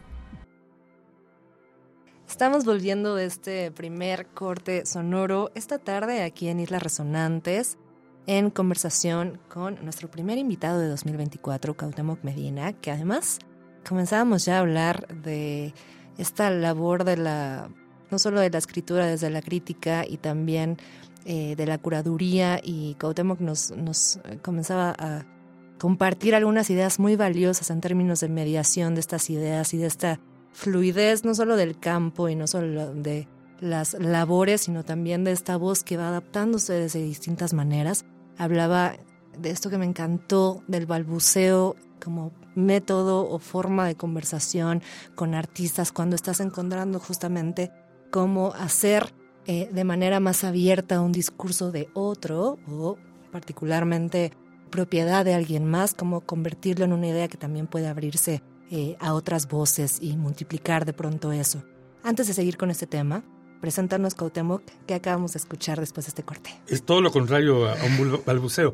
Estamos 2.28 2.66
volviendo 2.66 3.16
de 3.16 3.24
este 3.24 3.72
primer 3.72 4.28
corte 4.28 4.86
sonoro 4.86 5.50
esta 5.56 5.80
tarde 5.80 6.24
aquí 6.24 6.50
en 6.50 6.60
Islas 6.60 6.84
Resonantes 6.84 7.78
en 8.26 8.50
conversación 8.50 9.40
con 9.48 9.82
nuestro 9.82 10.12
primer 10.12 10.38
invitado 10.38 10.82
de 10.82 10.90
2024, 10.90 11.78
Cautemoc 11.78 12.22
Medina, 12.26 12.74
que 12.74 12.92
además 12.92 13.40
comenzábamos 13.88 14.44
ya 14.44 14.58
a 14.58 14.60
hablar 14.60 15.08
de 15.08 15.74
esta 16.18 16.50
labor 16.50 17.06
de 17.06 17.16
la, 17.16 17.70
no 18.12 18.20
solo 18.20 18.42
de 18.42 18.50
la 18.50 18.58
escritura 18.58 19.08
desde 19.08 19.30
la 19.30 19.42
crítica 19.42 20.04
y 20.06 20.18
también 20.18 20.76
eh, 21.24 21.56
de 21.56 21.66
la 21.66 21.78
curaduría 21.78 22.60
y 22.62 22.96
Cautemoc 22.96 23.40
nos, 23.40 23.72
nos 23.72 24.20
comenzaba 24.42 24.94
a 25.00 25.37
compartir 25.78 26.36
algunas 26.36 26.70
ideas 26.70 27.00
muy 27.00 27.16
valiosas 27.16 27.70
en 27.70 27.82
términos 27.82 28.20
de 28.20 28.30
mediación 28.30 28.96
de 28.96 29.02
estas 29.02 29.30
ideas 29.30 29.74
y 29.74 29.78
de 29.78 29.88
esta 29.88 30.20
fluidez 30.52 31.24
no 31.24 31.36
solo 31.36 31.56
del 31.56 31.80
campo 31.80 32.30
y 32.30 32.36
no 32.36 32.48
solo 32.48 32.94
de 32.94 33.28
las 33.60 33.94
labores, 33.94 34.62
sino 34.62 34.84
también 34.84 35.24
de 35.24 35.32
esta 35.32 35.58
voz 35.58 35.84
que 35.84 35.98
va 35.98 36.10
adaptándose 36.10 36.74
desde 36.74 37.02
distintas 37.02 37.54
maneras. 37.54 38.06
Hablaba 38.38 38.96
de 39.38 39.50
esto 39.50 39.70
que 39.70 39.78
me 39.78 39.86
encantó, 39.86 40.64
del 40.68 40.86
balbuceo 40.86 41.76
como 42.04 42.32
método 42.56 43.30
o 43.30 43.40
forma 43.40 43.88
de 43.88 43.96
conversación 43.96 44.82
con 45.16 45.36
artistas 45.36 45.92
cuando 45.92 46.16
estás 46.16 46.40
encontrando 46.40 47.00
justamente 47.00 47.72
cómo 48.12 48.54
hacer 48.54 49.14
eh, 49.46 49.70
de 49.72 49.84
manera 49.84 50.20
más 50.20 50.44
abierta 50.44 51.02
un 51.02 51.12
discurso 51.12 51.72
de 51.72 51.90
otro 51.94 52.58
o 52.68 52.98
particularmente 53.32 54.34
propiedad 54.68 55.26
de 55.26 55.34
alguien 55.34 55.66
más, 55.66 55.94
cómo 55.94 56.22
convertirlo 56.22 56.86
en 56.86 56.94
una 56.94 57.08
idea 57.08 57.28
que 57.28 57.38
también 57.38 57.68
puede 57.68 57.88
abrirse 57.88 58.42
eh, 58.70 58.96
a 59.00 59.14
otras 59.14 59.48
voces 59.48 60.00
y 60.02 60.18
multiplicar 60.18 60.86
de 60.86 60.94
pronto 60.94 61.32
eso. 61.32 61.64
Antes 62.04 62.28
de 62.28 62.34
seguir 62.34 62.58
con 62.58 62.70
este 62.70 62.88
tema, 62.88 63.24
preséntanos 63.62 64.14
Cautemoc, 64.14 64.62
que 64.86 64.94
acabamos 64.94 65.34
de 65.34 65.40
escuchar 65.40 65.80
después 65.80 66.06
de 66.06 66.10
este 66.10 66.24
corte. 66.24 66.52
Es 66.68 66.84
todo 66.84 67.02
lo 67.02 67.12
contrario 67.12 67.68
a 67.68 67.76
un 67.84 68.22
balbuceo. 68.26 68.74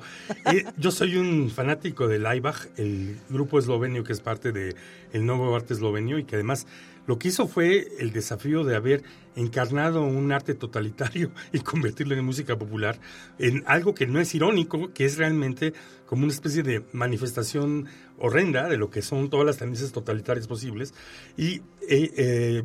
Eh, 0.51 0.65
yo 0.77 0.91
soy 0.91 1.15
un 1.15 1.49
fanático 1.49 2.07
de 2.07 2.19
Laibach, 2.19 2.67
el 2.77 3.19
grupo 3.29 3.59
eslovenio 3.59 4.03
que 4.03 4.13
es 4.13 4.19
parte 4.19 4.51
del 4.51 4.75
el 5.13 5.25
nuevo 5.25 5.55
arte 5.55 5.73
eslovenio 5.73 6.17
y 6.19 6.25
que 6.25 6.35
además 6.35 6.67
lo 7.05 7.19
que 7.19 7.27
hizo 7.29 7.47
fue 7.47 7.87
el 7.99 8.11
desafío 8.11 8.63
de 8.63 8.75
haber 8.75 9.03
encarnado 9.35 10.03
un 10.03 10.31
arte 10.31 10.53
totalitario 10.53 11.31
y 11.51 11.59
convertirlo 11.59 12.15
en 12.15 12.25
música 12.25 12.57
popular 12.57 12.99
en 13.39 13.63
algo 13.65 13.93
que 13.93 14.07
no 14.07 14.19
es 14.19 14.33
irónico, 14.35 14.93
que 14.93 15.05
es 15.05 15.17
realmente 15.17 15.73
como 16.05 16.23
una 16.23 16.33
especie 16.33 16.63
de 16.63 16.83
manifestación 16.93 17.87
horrenda 18.17 18.67
de 18.69 18.77
lo 18.77 18.89
que 18.89 19.01
son 19.01 19.29
todas 19.29 19.45
las 19.45 19.57
tendencias 19.57 19.91
totalitarias 19.91 20.47
posibles. 20.47 20.93
Y 21.35 21.61
eh, 21.89 22.11
eh, 22.15 22.63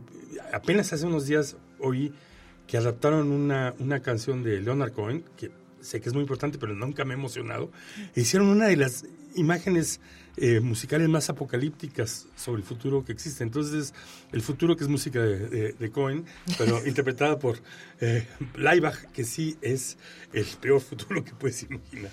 apenas 0.52 0.92
hace 0.92 1.06
unos 1.06 1.26
días 1.26 1.56
oí 1.80 2.12
que 2.66 2.76
adaptaron 2.76 3.32
una, 3.32 3.74
una 3.78 4.00
canción 4.00 4.42
de 4.42 4.60
Leonard 4.60 4.92
Cohen, 4.92 5.24
que 5.36 5.50
sé 5.80 6.00
que 6.00 6.08
es 6.08 6.14
muy 6.14 6.22
importante, 6.22 6.58
pero 6.58 6.74
nunca 6.74 7.04
me 7.04 7.14
ha 7.14 7.16
emocionado. 7.16 7.70
Hicieron 8.14 8.48
una 8.48 8.66
de 8.66 8.76
las 8.76 9.04
imágenes 9.34 10.00
eh, 10.36 10.60
musicales 10.60 11.08
más 11.08 11.30
apocalípticas 11.30 12.26
sobre 12.36 12.60
el 12.60 12.66
futuro 12.66 13.04
que 13.04 13.12
existe. 13.12 13.42
Entonces, 13.42 13.92
el 14.32 14.40
futuro 14.40 14.76
que 14.76 14.84
es 14.84 14.88
música 14.88 15.20
de, 15.20 15.90
Cohen, 15.92 16.24
pero 16.56 16.78
interpretada 16.86 17.38
por 17.38 17.58
eh, 18.00 18.26
Laibach, 18.54 19.10
que 19.12 19.24
sí 19.24 19.56
es 19.62 19.96
el 20.32 20.46
peor 20.60 20.80
futuro 20.80 21.24
que 21.24 21.32
puedes 21.32 21.62
imaginar. 21.64 22.12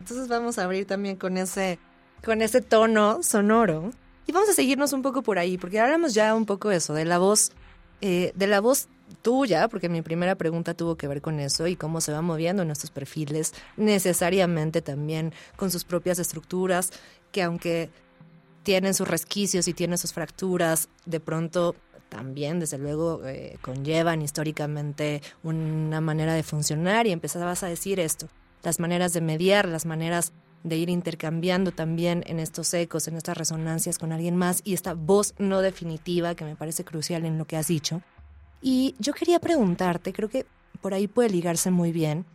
Entonces 0.00 0.28
vamos 0.28 0.58
a 0.58 0.64
abrir 0.64 0.86
también 0.86 1.16
con 1.16 1.36
ese, 1.36 1.78
con 2.24 2.40
ese 2.40 2.62
tono 2.62 3.22
sonoro. 3.22 3.90
Y 4.26 4.32
vamos 4.32 4.48
a 4.48 4.54
seguirnos 4.54 4.92
un 4.92 5.02
poco 5.02 5.22
por 5.22 5.38
ahí, 5.38 5.58
porque 5.58 5.80
hablamos 5.80 6.14
ya 6.14 6.34
un 6.34 6.46
poco 6.46 6.68
de 6.70 6.76
eso, 6.76 6.94
de 6.94 7.04
la 7.04 7.18
voz, 7.18 7.52
eh, 8.00 8.32
de 8.34 8.46
la 8.46 8.60
voz 8.60 8.88
tuya, 9.22 9.68
porque 9.68 9.88
mi 9.88 10.02
primera 10.02 10.34
pregunta 10.34 10.74
tuvo 10.74 10.96
que 10.96 11.08
ver 11.08 11.20
con 11.20 11.40
eso 11.40 11.66
y 11.66 11.76
cómo 11.76 12.00
se 12.00 12.12
va 12.12 12.22
moviendo 12.22 12.64
nuestros 12.64 12.90
perfiles, 12.90 13.54
necesariamente 13.76 14.82
también 14.82 15.32
con 15.56 15.70
sus 15.70 15.84
propias 15.84 16.18
estructuras, 16.18 16.90
que 17.32 17.42
aunque 17.42 17.90
tienen 18.62 18.94
sus 18.94 19.08
resquicios 19.08 19.68
y 19.68 19.74
tienen 19.74 19.98
sus 19.98 20.12
fracturas, 20.12 20.88
de 21.06 21.20
pronto 21.20 21.74
también, 22.08 22.60
desde 22.60 22.76
luego, 22.76 23.24
eh, 23.24 23.56
conllevan 23.62 24.20
históricamente 24.20 25.22
una 25.42 26.00
manera 26.00 26.34
de 26.34 26.42
funcionar 26.42 27.06
y 27.06 27.12
empezabas 27.12 27.62
a 27.62 27.68
decir 27.68 28.00
esto, 28.00 28.28
las 28.62 28.80
maneras 28.80 29.12
de 29.12 29.20
mediar, 29.20 29.66
las 29.66 29.86
maneras 29.86 30.32
de 30.62 30.76
ir 30.76 30.90
intercambiando 30.90 31.72
también 31.72 32.22
en 32.26 32.38
estos 32.38 32.74
ecos, 32.74 33.08
en 33.08 33.16
estas 33.16 33.38
resonancias 33.38 33.96
con 33.96 34.12
alguien 34.12 34.36
más 34.36 34.60
y 34.64 34.74
esta 34.74 34.92
voz 34.92 35.34
no 35.38 35.62
definitiva 35.62 36.34
que 36.34 36.44
me 36.44 36.56
parece 36.56 36.84
crucial 36.84 37.24
en 37.24 37.38
lo 37.38 37.46
que 37.46 37.56
has 37.56 37.68
dicho. 37.68 38.02
Y 38.62 38.94
yo 38.98 39.12
quería 39.12 39.38
preguntarte, 39.38 40.12
creo 40.12 40.28
que 40.28 40.46
por 40.80 40.94
ahí 40.94 41.06
puede 41.06 41.30
ligarse 41.30 41.70
muy 41.70 41.92
bien, 41.92 42.26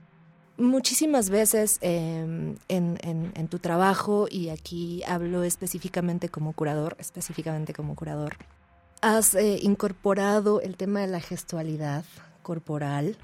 muchísimas 0.58 1.30
veces 1.30 1.78
em, 1.82 2.56
en, 2.68 3.48
tu 3.50 3.60
trabajo, 3.60 4.28
y 4.30 4.50
aquí 4.50 5.04
hablo 5.08 5.44
específicamente 5.44 6.30
como 6.30 6.54
curador, 6.54 6.96
específicamente 7.00 7.74
como 7.74 7.96
curador, 7.96 8.38
has 9.02 9.36
eh, 9.36 9.60
incorporado 9.62 10.62
el 10.62 10.78
tema 10.78 11.02
de 11.02 11.08
la 11.08 11.20
gestualidad 11.20 12.06
corporal, 12.42 13.18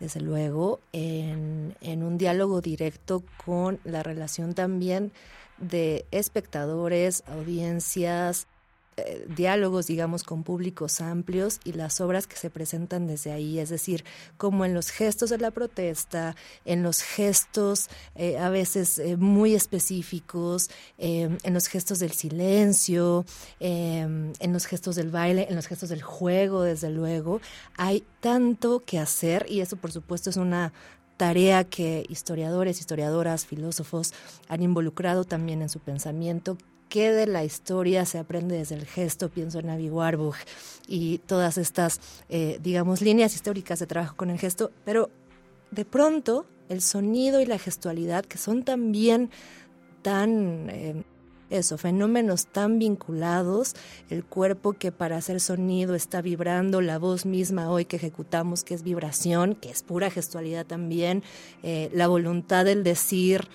desde 0.00 0.20
luego, 0.20 0.80
en, 0.92 1.76
en 1.80 2.02
un 2.02 2.18
diálogo 2.18 2.60
directo 2.60 3.22
con 3.44 3.78
la 3.84 4.02
relación 4.02 4.54
también 4.54 5.12
de 5.58 6.06
espectadores, 6.10 7.22
audiencias, 7.26 8.48
eh, 8.98 9.26
diálogos, 9.34 9.86
digamos, 9.86 10.22
con 10.22 10.42
públicos 10.42 11.00
amplios 11.00 11.60
y 11.64 11.72
las 11.72 12.02
obras 12.02 12.26
que 12.26 12.36
se 12.36 12.50
presentan 12.50 13.06
desde 13.06 13.32
ahí, 13.32 13.58
es 13.58 13.70
decir, 13.70 14.04
como 14.36 14.66
en 14.66 14.74
los 14.74 14.90
gestos 14.90 15.30
de 15.30 15.38
la 15.38 15.50
protesta, 15.50 16.36
en 16.66 16.82
los 16.82 17.00
gestos 17.00 17.88
eh, 18.16 18.36
a 18.36 18.50
veces 18.50 18.98
eh, 18.98 19.16
muy 19.16 19.54
específicos, 19.54 20.68
en 20.98 21.54
los 21.54 21.68
gestos 21.68 22.00
del 22.00 22.12
silencio, 22.12 23.24
en 23.60 24.52
los 24.52 24.66
gestos 24.66 24.96
del 24.96 25.10
baile, 25.10 25.46
en 25.48 25.56
los 25.56 25.66
gestos 25.66 25.88
del 25.88 26.02
juego, 26.02 26.62
desde 26.62 26.90
luego, 26.90 27.40
hay 27.78 28.04
tanto 28.20 28.80
que 28.84 28.98
hacer 28.98 29.46
y 29.48 29.60
eso 29.60 29.76
por 29.76 29.90
supuesto 29.90 30.28
es 30.28 30.36
una 30.36 30.72
tarea 31.16 31.64
que 31.64 32.04
historiadores, 32.08 32.80
historiadoras, 32.80 33.46
filósofos 33.46 34.12
han 34.48 34.62
involucrado 34.62 35.24
también 35.24 35.62
en 35.62 35.68
su 35.68 35.78
pensamiento, 35.78 36.58
qué 36.92 37.10
de 37.10 37.26
la 37.26 37.42
historia 37.42 38.04
se 38.04 38.18
aprende 38.18 38.58
desde 38.58 38.74
el 38.74 38.84
gesto, 38.84 39.30
pienso 39.30 39.58
en 39.60 39.70
Avi 39.70 39.88
Warburg 39.88 40.36
y 40.86 41.18
todas 41.24 41.56
estas, 41.56 42.02
eh, 42.28 42.58
digamos, 42.62 43.00
líneas 43.00 43.34
históricas 43.34 43.78
de 43.78 43.86
trabajo 43.86 44.14
con 44.14 44.28
el 44.28 44.38
gesto, 44.38 44.70
pero 44.84 45.08
de 45.70 45.86
pronto 45.86 46.44
el 46.68 46.82
sonido 46.82 47.40
y 47.40 47.46
la 47.46 47.58
gestualidad, 47.58 48.26
que 48.26 48.36
son 48.36 48.62
también 48.62 49.30
tan... 50.02 50.68
Eh, 50.68 51.02
eso, 51.48 51.76
fenómenos 51.76 52.46
tan 52.46 52.78
vinculados, 52.78 53.74
el 54.08 54.24
cuerpo 54.24 54.72
que 54.72 54.90
para 54.90 55.18
hacer 55.18 55.38
sonido 55.38 55.94
está 55.94 56.22
vibrando, 56.22 56.80
la 56.80 56.98
voz 56.98 57.26
misma 57.26 57.70
hoy 57.70 57.84
que 57.84 57.96
ejecutamos, 57.96 58.64
que 58.64 58.72
es 58.72 58.82
vibración, 58.82 59.54
que 59.54 59.68
es 59.68 59.82
pura 59.82 60.10
gestualidad 60.10 60.64
también, 60.64 61.22
eh, 61.62 61.90
la 61.92 62.08
voluntad 62.08 62.64
del 62.64 62.82
decir, 62.84 63.48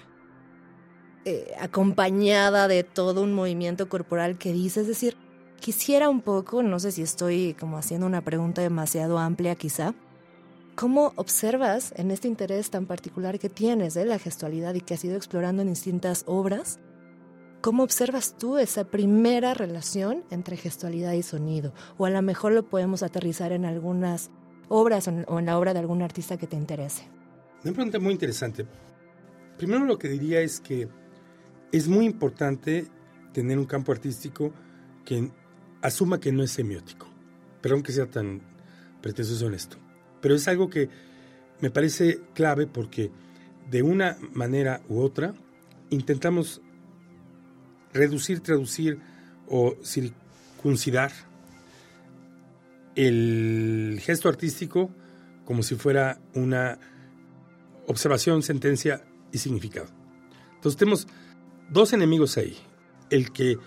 eh, 1.29 1.53
acompañada 1.59 2.69
de 2.69 2.85
todo 2.85 3.21
un 3.21 3.33
movimiento 3.33 3.89
corporal 3.89 4.37
que 4.37 4.53
dice, 4.53 4.79
es 4.79 4.87
decir, 4.87 5.17
quisiera 5.59 6.07
un 6.07 6.21
poco, 6.21 6.63
no 6.63 6.79
sé 6.79 6.93
si 6.93 7.01
estoy 7.01 7.53
como 7.59 7.77
haciendo 7.77 8.07
una 8.07 8.21
pregunta 8.21 8.61
demasiado 8.61 9.19
amplia 9.19 9.55
quizá, 9.55 9.93
¿cómo 10.75 11.11
observas 11.17 11.93
en 11.97 12.11
este 12.11 12.29
interés 12.29 12.69
tan 12.69 12.85
particular 12.85 13.39
que 13.39 13.49
tienes 13.49 13.93
de 13.93 14.05
la 14.05 14.19
gestualidad 14.19 14.73
y 14.75 14.79
que 14.79 14.93
has 14.93 15.03
ido 15.03 15.17
explorando 15.17 15.63
en 15.63 15.67
distintas 15.67 16.23
obras? 16.27 16.79
¿Cómo 17.59 17.83
observas 17.83 18.37
tú 18.37 18.57
esa 18.57 18.85
primera 18.85 19.53
relación 19.53 20.23
entre 20.31 20.55
gestualidad 20.55 21.11
y 21.11 21.23
sonido? 21.23 21.73
O 21.97 22.05
a 22.05 22.09
lo 22.09 22.21
mejor 22.21 22.53
lo 22.53 22.63
podemos 22.63 23.03
aterrizar 23.03 23.51
en 23.51 23.65
algunas 23.65 24.31
obras 24.69 25.09
o 25.09 25.39
en 25.39 25.45
la 25.45 25.59
obra 25.59 25.73
de 25.73 25.79
algún 25.79 26.03
artista 26.03 26.37
que 26.37 26.47
te 26.47 26.55
interese. 26.55 27.03
Una 27.65 27.73
pregunta 27.73 27.99
muy 27.99 28.13
interesante. 28.13 28.65
Primero 29.57 29.83
lo 29.83 29.97
que 29.97 30.07
diría 30.07 30.39
es 30.39 30.61
que 30.61 30.87
es 31.71 31.87
muy 31.87 32.05
importante 32.05 32.87
tener 33.33 33.57
un 33.57 33.65
campo 33.65 33.91
artístico 33.91 34.53
que 35.05 35.31
asuma 35.81 36.19
que 36.19 36.31
no 36.31 36.43
es 36.43 36.51
semiótico. 36.51 37.07
Perdón 37.61 37.83
que 37.83 37.91
sea 37.91 38.09
tan 38.09 38.41
pretencioso 39.01 39.47
en 39.47 39.53
esto. 39.53 39.77
Pero 40.21 40.35
es 40.35 40.47
algo 40.47 40.69
que 40.69 40.89
me 41.61 41.69
parece 41.69 42.19
clave 42.33 42.67
porque 42.67 43.11
de 43.69 43.83
una 43.83 44.17
manera 44.33 44.81
u 44.89 44.99
otra 44.99 45.33
intentamos 45.89 46.61
reducir, 47.93 48.41
traducir 48.41 48.99
o 49.47 49.75
circuncidar 49.83 51.11
el 52.95 53.99
gesto 54.01 54.29
artístico 54.29 54.89
como 55.45 55.63
si 55.63 55.75
fuera 55.75 56.19
una 56.33 56.79
observación, 57.87 58.43
sentencia 58.43 59.03
y 59.31 59.37
significado. 59.37 59.87
Entonces 60.55 60.77
tenemos 60.77 61.07
dos 61.69 61.93
enemigos 61.93 62.37
ahí. 62.37 62.57
El 63.09 63.31
que 63.31 63.57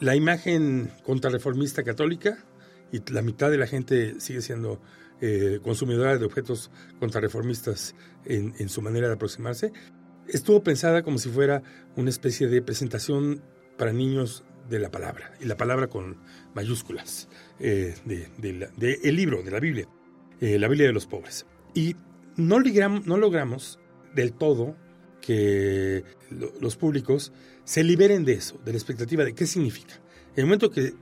la 0.00 0.16
imagen 0.16 0.90
contrarreformista 1.04 1.82
católica 1.82 2.44
y 2.92 3.00
la 3.12 3.22
mitad 3.22 3.50
de 3.50 3.58
la 3.58 3.66
gente 3.66 4.20
sigue 4.20 4.40
siendo 4.40 4.80
eh, 5.20 5.60
consumidora 5.62 6.16
de 6.16 6.24
objetos 6.24 6.70
contrarreformistas 6.98 7.94
en, 8.24 8.68
su 8.68 8.82
manera 8.82 9.08
de 9.08 9.14
aproximarse, 9.14 9.72
estuvo 10.28 10.62
pensada 10.62 11.02
como 11.02 11.18
si 11.18 11.28
fuera 11.28 11.62
una 11.96 12.10
especie 12.10 12.48
de 12.48 12.62
presentación 12.62 13.42
para 13.76 13.92
niños 13.92 14.44
de 14.68 14.78
la 14.78 14.90
palabra, 14.90 15.32
y 15.40 15.46
la 15.46 15.56
palabra 15.56 15.88
con 15.88 16.18
mayúsculas, 16.54 17.28
eh, 17.58 17.94
de, 18.04 18.98
el 19.02 19.16
libro, 19.16 19.42
de 19.42 19.50
la 19.50 19.60
Biblia, 19.60 19.88
eh, 20.40 20.58
la 20.58 20.68
Biblia 20.68 20.86
de 20.86 20.92
los 20.92 21.06
pobres. 21.06 21.46
Y 21.74 21.96
no 22.36 22.58
logramos 22.58 23.78
del 24.14 24.32
todo 24.32 24.76
que 25.20 26.04
los 26.60 26.76
públicos 26.76 27.32
se 27.64 27.84
liberen 27.84 28.24
de 28.24 28.34
eso, 28.34 28.58
de 28.64 28.72
la 28.72 28.78
expectativa 28.78 29.24
de 29.24 29.34
qué 29.34 29.46
significa. 29.46 29.94
En 30.34 30.40
el 30.40 30.44
momento 30.46 30.70
que 30.70 30.94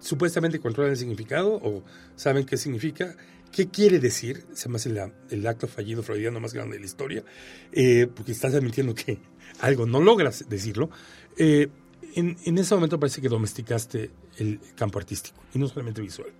supuestamente 0.00 0.60
controlan 0.60 0.92
el 0.92 0.98
significado 0.98 1.54
o 1.54 1.82
saben 2.16 2.44
qué 2.44 2.56
significa, 2.56 3.16
qué 3.50 3.68
quiere 3.68 3.98
decir, 3.98 4.44
se 4.52 4.68
me 4.68 4.76
hace 4.76 4.92
el 5.30 5.46
acto 5.46 5.68
fallido 5.68 6.02
freudiano 6.02 6.40
más 6.40 6.52
grande 6.52 6.74
de 6.74 6.80
la 6.80 6.86
historia, 6.86 7.24
eh, 7.72 8.08
porque 8.12 8.32
estás 8.32 8.54
admitiendo 8.54 8.94
que 8.94 9.18
algo 9.60 9.86
no 9.86 10.00
logras 10.00 10.48
decirlo, 10.48 10.90
eh, 11.36 11.68
en, 12.14 12.36
en, 12.44 12.58
ese 12.58 12.74
momento 12.74 13.00
parece 13.00 13.22
que 13.22 13.28
domesticaste 13.28 14.10
el 14.36 14.60
campo 14.74 14.98
artístico 14.98 15.40
y 15.54 15.58
no 15.58 15.68
solamente 15.68 16.02
visual. 16.02 16.30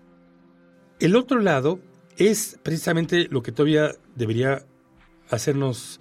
El 0.99 1.17
otro 1.17 1.41
lado 1.41 1.81
es 2.17 2.59
precisamente 2.63 3.27
lo 3.31 3.43
que 3.43 3.53
todavía 3.53 3.95
debería 4.15 4.67
hacernos 5.31 6.01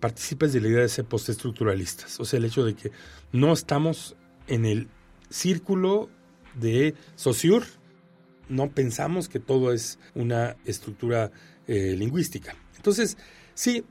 partícipes 0.00 0.52
de 0.52 0.60
la 0.60 0.68
idea 0.68 0.80
de 0.82 0.88
ser 0.88 1.04
postestructuralistas, 1.04 2.18
o 2.20 2.24
sea, 2.24 2.38
el 2.38 2.44
hecho 2.44 2.64
de 2.64 2.74
que 2.74 2.92
no 3.32 3.52
estamos 3.52 4.16
en 4.46 4.64
el 4.64 4.88
círculo 5.30 6.08
de 6.54 6.94
Saussure, 7.16 7.66
no 8.48 8.70
pensamos 8.70 9.28
que 9.28 9.40
todo 9.40 9.72
es 9.72 9.98
una 10.14 10.56
estructura 10.64 11.30
eh, 11.66 11.94
lingüística. 11.96 12.56
Entonces, 12.76 13.18
sí, 13.54 13.84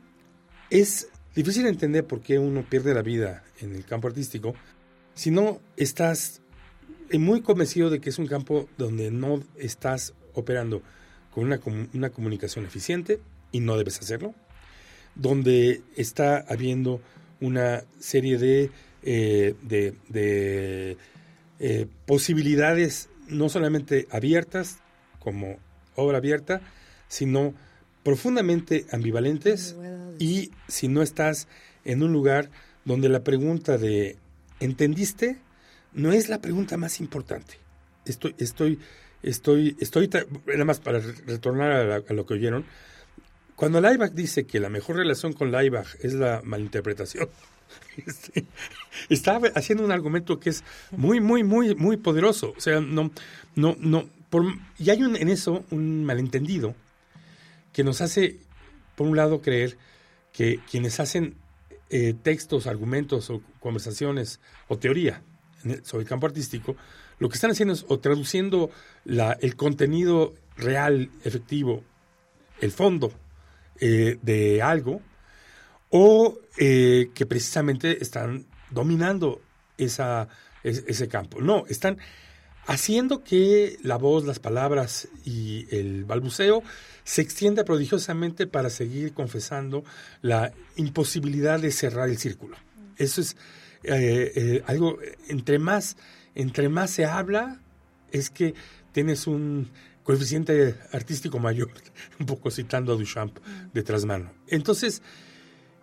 es 0.69 1.09
difícil 1.35 1.67
entender 1.67 2.05
por 2.05 2.21
qué 2.21 2.39
uno 2.39 2.65
pierde 2.67 2.93
la 2.93 3.03
vida 3.03 3.43
en 3.59 3.75
el 3.75 3.85
campo 3.85 4.07
artístico 4.07 4.55
si 5.13 5.31
no 5.31 5.61
estás 5.77 6.41
muy 7.11 7.41
convencido 7.41 7.89
de 7.89 7.99
que 7.99 8.09
es 8.09 8.19
un 8.19 8.27
campo 8.27 8.67
donde 8.77 9.11
no 9.11 9.43
estás 9.55 10.13
operando 10.33 10.81
con 11.31 11.43
una 11.93 12.09
comunicación 12.09 12.65
eficiente 12.65 13.19
y 13.51 13.59
no 13.59 13.77
debes 13.77 13.99
hacerlo, 13.99 14.33
donde 15.19 15.81
está 15.95 16.37
habiendo 16.47 17.01
una 17.39 17.83
serie 17.99 18.37
de, 18.37 18.71
eh, 19.03 19.55
de, 19.61 20.97
eh, 21.59 21.87
posibilidades 22.05 23.09
no 23.27 23.49
solamente 23.49 24.07
abiertas 24.11 24.79
como 25.19 25.57
obra 25.95 26.17
abierta, 26.17 26.61
sino 27.07 27.53
profundamente 28.03 28.85
ambivalentes 28.91 29.75
y 30.19 30.51
si 30.67 30.87
no 30.87 31.01
estás 31.01 31.47
en 31.83 32.03
un 32.03 32.13
lugar 32.13 32.49
donde 32.85 33.09
la 33.09 33.23
pregunta 33.23 33.77
de 33.77 34.17
¿entendiste? 34.59 35.37
no 35.93 36.11
es 36.11 36.29
la 36.29 36.39
pregunta 36.39 36.77
más 36.77 36.99
importante. 36.99 37.55
Estoy, 38.05 38.35
estoy, 38.37 38.79
estoy, 39.23 39.75
estoy, 39.79 40.09
nada 40.47 40.65
más 40.65 40.79
para 40.79 40.99
retornar 40.99 42.03
a, 42.07 42.13
lo 42.13 42.25
que 42.25 42.35
oyeron, 42.35 42.65
cuando 43.57 43.81
Laibach 43.81 44.11
dice 44.11 44.45
que 44.45 44.59
la 44.59 44.69
mejor 44.69 44.97
relación 44.97 45.33
con 45.33 45.51
Laibach 45.51 45.95
es 46.01 46.13
la 46.13 46.41
malinterpretación, 46.43 47.27
este, 48.05 48.45
está 49.09 49.41
haciendo 49.55 49.83
un 49.83 49.91
argumento 49.91 50.39
que 50.39 50.51
es 50.51 50.63
muy, 50.91 51.19
muy, 51.19 51.43
muy, 51.43 51.73
muy 51.73 51.97
poderoso. 51.97 52.53
O 52.55 52.61
sea, 52.61 52.79
no, 52.81 53.09
no, 53.55 53.75
no, 53.79 54.07
por, 54.29 54.45
y 54.77 54.91
hay 54.91 55.01
un, 55.01 55.15
en 55.15 55.29
eso 55.29 55.65
un 55.71 56.05
malentendido 56.05 56.75
que 57.73 57.83
nos 57.83 57.99
hace, 58.01 58.37
por 58.95 59.07
un 59.07 59.17
lado, 59.17 59.41
creer 59.41 59.75
que 60.31 60.59
quienes 60.69 60.99
hacen 60.99 61.33
eh, 61.89 62.13
textos, 62.13 62.67
argumentos 62.67 63.31
o 63.31 63.41
conversaciones 63.59 64.39
o 64.67 64.77
teoría 64.77 65.23
sobre 65.81 66.03
el 66.03 66.07
campo 66.07 66.27
artístico, 66.27 66.75
lo 67.17 67.27
que 67.27 67.35
están 67.35 67.49
haciendo 67.49 67.73
es 67.73 67.85
o 67.87 67.97
traduciendo 67.97 68.69
el 69.05 69.55
contenido 69.55 70.35
real, 70.57 71.09
efectivo, 71.23 71.83
el 72.61 72.71
fondo 72.71 73.11
eh, 73.79 74.17
de 74.21 74.61
algo, 74.61 75.01
o 75.89 76.39
eh, 76.57 77.11
que 77.13 77.25
precisamente 77.25 78.01
están 78.01 78.45
dominando 78.71 79.41
esa, 79.77 80.27
ese 80.63 81.07
campo. 81.07 81.41
No, 81.41 81.65
están 81.67 81.97
haciendo 82.65 83.23
que 83.23 83.77
la 83.81 83.97
voz, 83.97 84.25
las 84.25 84.39
palabras 84.39 85.07
y 85.23 85.67
el 85.71 86.03
balbuceo 86.05 86.63
se 87.03 87.21
extienda 87.21 87.63
prodigiosamente 87.63 88.47
para 88.47 88.69
seguir 88.69 89.13
confesando 89.13 89.83
la 90.21 90.51
imposibilidad 90.75 91.59
de 91.59 91.71
cerrar 91.71 92.09
el 92.09 92.17
círculo. 92.17 92.57
Eso 92.97 93.21
es 93.21 93.37
eh, 93.83 94.63
algo, 94.65 94.97
entre 95.29 95.59
más, 95.59 95.95
entre 96.35 96.67
más 96.67 96.89
se 96.89 97.05
habla, 97.05 97.61
es 98.11 98.29
que 98.29 98.53
tienes 98.91 99.27
un 99.27 99.69
coeficiente 100.07 100.75
artístico 100.93 101.37
mayor, 101.37 101.69
un 102.21 102.25
poco 102.25 102.49
citando 102.49 102.93
a 102.93 102.95
Duchamp 102.95 103.39
de 103.73 103.83
trasmano. 103.83 104.31
Entonces, 104.47 105.01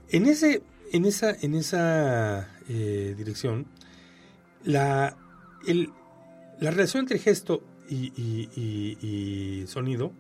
en, 0.09 0.25
ese, 0.25 0.63
en 0.93 1.05
esa, 1.05 1.37
en 1.43 1.55
esa 1.55 2.49
eh, 2.67 3.15
dirección, 3.19 3.67
la, 4.65 5.19
el, 5.67 5.91
la 6.59 6.71
relación 6.71 7.01
entre 7.01 7.19
gesto 7.19 7.63
y, 7.91 9.65
sonido 9.67 10.15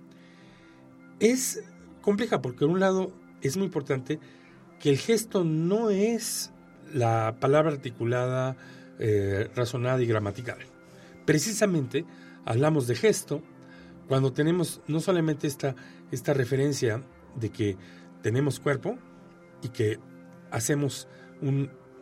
es 1.18 1.62
compleja 2.02 2.42
porque, 2.42 2.58
por 2.58 2.68
un 2.68 2.80
lado, 2.80 3.10
es 3.40 3.56
muy 3.56 3.64
importante 3.64 4.20
que 4.80 4.90
el 4.90 4.98
gesto 4.98 5.44
no 5.44 5.88
es 5.88 6.52
la 6.92 7.36
palabra 7.40 7.72
articulada, 7.72 8.58
eh, 8.98 9.48
razonada 9.56 10.02
y 10.02 10.06
gramatical. 10.06 10.58
Precisamente 11.24 12.04
hablamos 12.44 12.86
de 12.86 12.96
gesto 12.96 13.42
cuando 14.08 14.32
tenemos 14.32 14.80
no 14.86 15.00
solamente 15.00 15.46
esta, 15.46 15.74
esta 16.10 16.34
referencia 16.34 17.02
de 17.36 17.50
que 17.50 17.76
tenemos 18.22 18.60
cuerpo 18.60 18.98
y 19.62 19.68
que 19.68 19.98
hacemos 20.50 21.08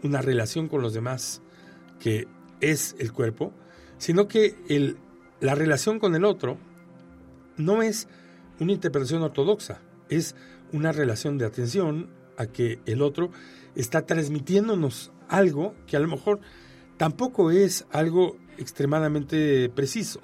una 0.02 0.22
relación 0.22 0.68
con 0.68 0.82
los 0.82 0.94
demás 0.94 1.42
que 1.98 2.26
es 2.60 2.96
el 2.98 3.12
cuerpo, 3.12 3.52
sino 3.98 4.28
que 4.28 4.96
la 5.40 5.54
relación 5.54 5.98
con 5.98 6.14
el 6.14 6.24
otro 6.24 6.58
no 7.56 7.82
es 7.82 8.08
una 8.60 8.72
interpretación 8.72 9.22
ortodoxa, 9.22 9.80
es 10.08 10.34
una 10.72 10.92
relación 10.92 11.38
de 11.38 11.46
atención 11.46 12.10
a 12.36 12.46
que 12.46 12.80
el 12.86 13.02
otro 13.02 13.30
está 13.74 14.06
transmitiéndonos 14.06 15.12
algo 15.28 15.74
que 15.86 15.96
a 15.96 16.00
lo 16.00 16.08
mejor 16.08 16.40
tampoco 16.96 17.50
es 17.50 17.86
algo 17.90 18.36
extremadamente 18.58 19.68
preciso, 19.70 20.20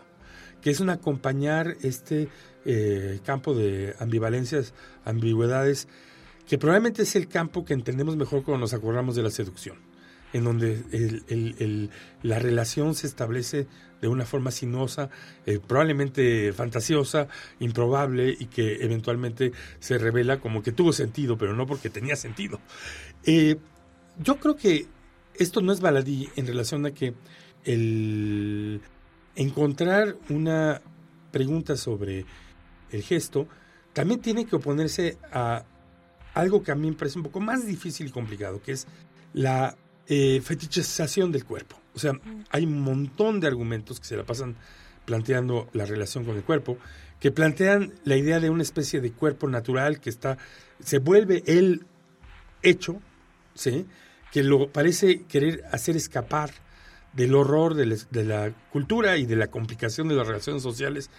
que 0.62 0.70
es 0.70 0.80
un 0.80 0.90
acompañar 0.90 1.76
este 1.82 2.28
eh, 2.64 3.20
campo 3.24 3.54
de 3.54 3.94
ambivalencias, 3.98 4.74
ambigüedades, 5.04 5.88
que 6.46 6.58
probablemente 6.58 7.02
es 7.02 7.16
el 7.16 7.28
campo 7.28 7.64
que 7.64 7.74
entendemos 7.74 8.16
mejor 8.16 8.42
cuando 8.42 8.60
nos 8.60 8.74
acordamos 8.74 9.14
de 9.14 9.22
la 9.22 9.30
seducción 9.30 9.76
en 10.32 10.44
donde 10.44 11.90
la 12.22 12.38
relación 12.38 12.94
se 12.94 13.06
establece 13.06 13.66
de 14.00 14.08
una 14.08 14.24
forma 14.24 14.50
sinuosa, 14.50 15.10
eh, 15.46 15.58
probablemente 15.64 16.52
fantasiosa, 16.52 17.28
improbable 17.58 18.36
y 18.38 18.46
que 18.46 18.76
eventualmente 18.84 19.52
se 19.80 19.98
revela 19.98 20.38
como 20.38 20.62
que 20.62 20.72
tuvo 20.72 20.92
sentido, 20.92 21.36
pero 21.36 21.54
no 21.54 21.66
porque 21.66 21.90
tenía 21.90 22.14
sentido. 22.14 22.60
Eh, 23.24 23.56
yo 24.18 24.36
creo 24.38 24.56
que 24.56 24.86
esto 25.34 25.60
no 25.60 25.72
es 25.72 25.80
baladí 25.80 26.28
en 26.36 26.46
relación 26.46 26.86
a 26.86 26.92
que 26.92 27.14
el 27.64 28.80
encontrar 29.38 30.16
una 30.28 30.82
pregunta 31.30 31.76
sobre 31.76 32.26
el 32.90 33.02
gesto 33.02 33.46
también 33.92 34.20
tiene 34.20 34.46
que 34.46 34.56
oponerse 34.56 35.16
a 35.32 35.64
algo 36.34 36.62
que 36.62 36.72
a 36.72 36.74
mí 36.74 36.90
me 36.90 36.96
parece 36.96 37.18
un 37.18 37.24
poco 37.24 37.40
más 37.40 37.66
difícil 37.66 38.08
y 38.08 38.10
complicado, 38.10 38.60
que 38.60 38.72
es 38.72 38.86
la 39.32 39.76
eh, 40.06 40.40
fetichización 40.42 41.32
del 41.32 41.44
cuerpo. 41.44 41.76
O 41.94 41.98
sea, 41.98 42.12
hay 42.50 42.64
un 42.64 42.80
montón 42.80 43.40
de 43.40 43.46
argumentos 43.46 44.00
que 44.00 44.06
se 44.06 44.16
la 44.16 44.24
pasan 44.24 44.56
planteando 45.04 45.68
la 45.72 45.84
relación 45.84 46.24
con 46.24 46.36
el 46.36 46.42
cuerpo, 46.42 46.76
que 47.20 47.30
plantean 47.30 47.92
la 48.04 48.16
idea 48.16 48.40
de 48.40 48.50
una 48.50 48.62
especie 48.62 49.00
de 49.00 49.12
cuerpo 49.12 49.48
natural 49.48 50.00
que 50.00 50.10
está, 50.10 50.36
se 50.82 50.98
vuelve 50.98 51.42
el 51.46 51.86
hecho, 52.62 53.00
¿sí? 53.54 53.86
que 54.32 54.42
lo 54.42 54.70
parece 54.70 55.24
querer 55.24 55.64
hacer 55.72 55.96
escapar 55.96 56.50
del 57.12 57.34
horror 57.34 57.74
de, 57.74 58.24
la 58.24 58.54
cultura 58.70 59.16
y 59.16 59.26
de 59.26 59.36
la 59.36 59.48
complicación 59.48 60.08
de 60.08 60.14
las 60.14 60.26
relaciones 60.26 60.62
sociales, 60.62 61.10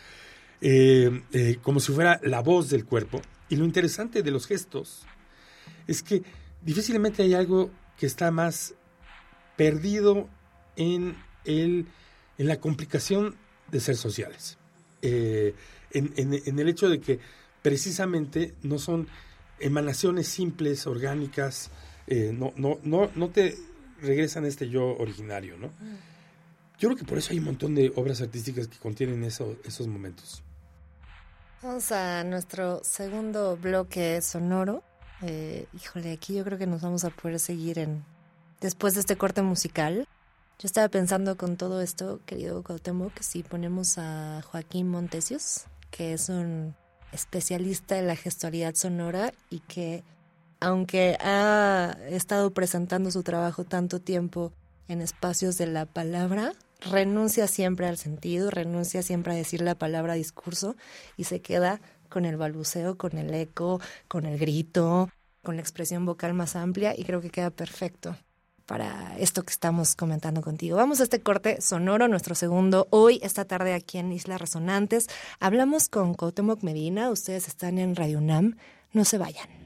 eh, 0.62 1.24
eh, 1.34 1.58
como 1.62 1.80
si 1.80 1.92
fuera 1.92 2.20
la 2.24 2.42
voz 2.42 2.70
del 2.70 2.86
cuerpo. 2.86 3.22
Y 3.50 3.56
lo 3.56 3.66
interesante 3.66 4.22
de 4.22 4.32
los 4.32 4.48
gestos 4.48 5.06
es 5.88 6.04
que 6.04 6.22
difícilmente 6.62 7.24
hay 7.24 7.34
algo 7.34 7.72
que 7.98 8.06
está 8.06 8.32
más 8.32 8.76
perdido 9.58 10.30
en, 10.76 11.18
el, 11.46 11.88
en 12.38 12.48
la 12.48 12.60
complicación 12.60 13.36
de 13.72 13.80
ser 13.80 13.96
sociales. 13.98 14.58
Eh, 15.02 15.54
en, 15.92 16.60
el 16.60 16.70
hecho 16.70 16.88
de 16.88 17.00
que 17.00 17.20
precisamente 17.62 18.54
no 18.62 18.78
son 18.78 19.08
emanaciones 19.60 20.28
simples, 20.28 20.86
orgánicas, 20.86 21.72
no, 22.08 22.54
no, 22.56 22.80
no, 22.84 23.10
no 23.16 23.30
te 23.30 23.56
regresan 24.02 24.46
a 24.46 24.48
este 24.48 24.70
yo 24.70 24.98
originario, 24.98 25.58
¿no? 25.58 25.72
Yo 26.80 26.88
creo 26.88 26.96
que 26.96 27.06
por 27.06 27.18
eso 27.18 27.32
hay 27.32 27.40
un 27.40 27.46
montón 27.46 27.76
de 27.76 27.92
obras 27.96 28.22
artísticas 28.22 28.68
que 28.68 28.78
contienen 28.78 29.24
eso, 29.24 29.58
esos 29.66 29.88
momentos. 29.88 30.44
Vamos 31.62 31.92
a 31.92 32.24
nuestro 32.24 32.82
segundo 32.84 33.58
bloque 33.58 34.22
sonoro. 34.22 34.82
Eh, 35.22 35.66
híjole, 35.74 36.14
aquí 36.14 36.36
yo 36.36 36.46
creo 36.46 36.58
que 36.58 36.68
nos 36.68 36.82
vamos 36.82 37.04
a 37.04 37.10
poder 37.10 37.38
seguir 37.40 37.80
en 37.80 38.06
después 38.62 38.94
de 38.94 39.02
este 39.02 39.18
corte 39.18 39.42
musical. 39.42 40.08
Yo 40.58 40.66
estaba 40.66 40.88
pensando 40.90 41.38
con 41.38 41.58
todo 41.58 41.82
esto, 41.82 42.22
querido 42.26 42.64
Cuauhtémoc, 42.64 43.14
que 43.14 43.24
si 43.24 43.44
ponemos 43.44 43.98
a 43.98 44.42
Joaquín 44.46 44.88
Montesios, 44.90 45.66
que 45.92 46.14
es 46.14 46.30
un 46.30 46.76
especialista 47.12 47.98
en 47.98 48.08
la 48.08 48.16
gestualidad 48.16 48.76
sonora 48.76 49.34
y 49.50 49.60
que 49.62 50.04
aunque 50.60 51.18
ha 51.22 51.98
estado 52.10 52.52
presentando 52.52 53.12
su 53.12 53.24
trabajo 53.24 53.64
tanto 53.64 54.00
tiempo 54.00 54.52
en 54.88 55.02
espacios 55.02 55.58
de 55.58 55.68
la 55.68 55.86
palabra, 55.86 56.54
renuncia 56.82 57.48
siempre 57.48 57.88
al 57.88 57.98
sentido, 57.98 58.50
renuncia 58.50 59.02
siempre 59.02 59.34
a 59.34 59.36
decir 59.36 59.62
la 59.62 59.76
palabra 59.76 60.14
discurso 60.14 60.76
y 61.18 61.26
se 61.26 61.42
queda 61.42 61.82
con 62.10 62.26
el 62.26 62.38
balbuceo, 62.38 62.98
con 62.98 63.18
el 63.18 63.34
eco, 63.34 63.80
con 64.08 64.26
el 64.26 64.38
grito, 64.38 65.10
con 65.44 65.56
la 65.56 65.62
expresión 65.62 66.06
vocal 66.06 66.34
más 66.34 66.56
amplia 66.56 66.94
y 66.98 67.04
creo 67.04 67.22
que 67.22 67.30
queda 67.30 67.50
perfecto 67.50 68.16
para 68.66 69.18
esto 69.18 69.44
que 69.44 69.52
estamos 69.52 69.96
comentando 69.96 70.42
contigo. 70.42 70.78
Vamos 70.78 71.00
a 71.00 71.04
este 71.04 71.22
corte 71.22 71.60
sonoro, 71.60 72.08
nuestro 72.08 72.36
segundo 72.36 72.88
hoy, 72.92 73.20
esta 73.24 73.46
tarde 73.46 73.74
aquí 73.74 73.98
en 73.98 74.12
Islas 74.12 74.40
Resonantes. 74.40 75.08
Hablamos 75.40 75.90
con 75.90 76.14
Cuauhtémoc 76.14 76.62
Medina, 76.62 77.10
ustedes 77.10 77.48
están 77.48 77.80
en 77.80 77.96
Radio 77.96 78.20
UNAM, 78.20 78.58
no 78.94 79.06
se 79.06 79.18
vayan. 79.18 79.59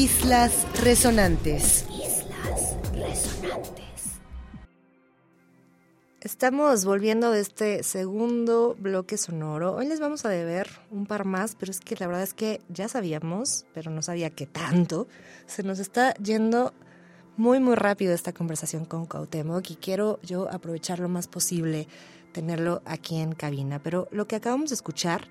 Islas 0.00 0.66
Resonantes. 0.82 1.84
Islas 1.90 2.78
Resonantes. 2.94 3.84
Estamos 6.22 6.86
volviendo 6.86 7.30
de 7.30 7.40
este 7.40 7.82
segundo 7.82 8.74
bloque 8.78 9.18
sonoro. 9.18 9.74
Hoy 9.74 9.86
les 9.86 10.00
vamos 10.00 10.24
a 10.24 10.30
deber 10.30 10.70
un 10.90 11.04
par 11.04 11.26
más, 11.26 11.54
pero 11.54 11.70
es 11.70 11.80
que 11.80 11.96
la 11.96 12.06
verdad 12.06 12.22
es 12.22 12.32
que 12.32 12.62
ya 12.70 12.88
sabíamos, 12.88 13.66
pero 13.74 13.90
no 13.90 14.00
sabía 14.00 14.30
que 14.30 14.46
tanto. 14.46 15.06
Se 15.46 15.62
nos 15.64 15.78
está 15.78 16.14
yendo 16.14 16.72
muy, 17.36 17.60
muy 17.60 17.74
rápido 17.74 18.14
esta 18.14 18.32
conversación 18.32 18.86
con 18.86 19.04
Cuauhtémoc 19.04 19.70
y 19.70 19.76
quiero 19.76 20.18
yo 20.22 20.50
aprovechar 20.50 20.98
lo 20.98 21.10
más 21.10 21.28
posible 21.28 21.88
tenerlo 22.32 22.80
aquí 22.86 23.18
en 23.18 23.34
cabina. 23.34 23.82
Pero 23.82 24.08
lo 24.12 24.26
que 24.26 24.36
acabamos 24.36 24.70
de 24.70 24.76
escuchar 24.76 25.28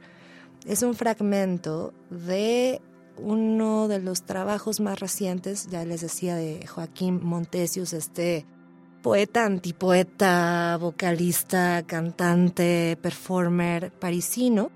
es 0.68 0.84
un 0.84 0.94
fragmento 0.94 1.92
de 2.12 2.84
uno 3.24 3.88
de 3.88 4.00
los 4.00 4.24
trabajos 4.24 4.80
más 4.80 5.00
recientes, 5.00 5.68
ya 5.70 5.86
les 5.86 6.02
decía, 6.02 6.36
de 6.36 6.66
Joaquín 6.68 7.20
Montesius, 7.24 7.94
este 7.94 8.46
poeta, 9.02 9.46
antipoeta, 9.46 10.78
vocalista, 10.80 11.84
cantante, 11.86 12.98
performer 13.02 13.92
parisino, 13.92 14.72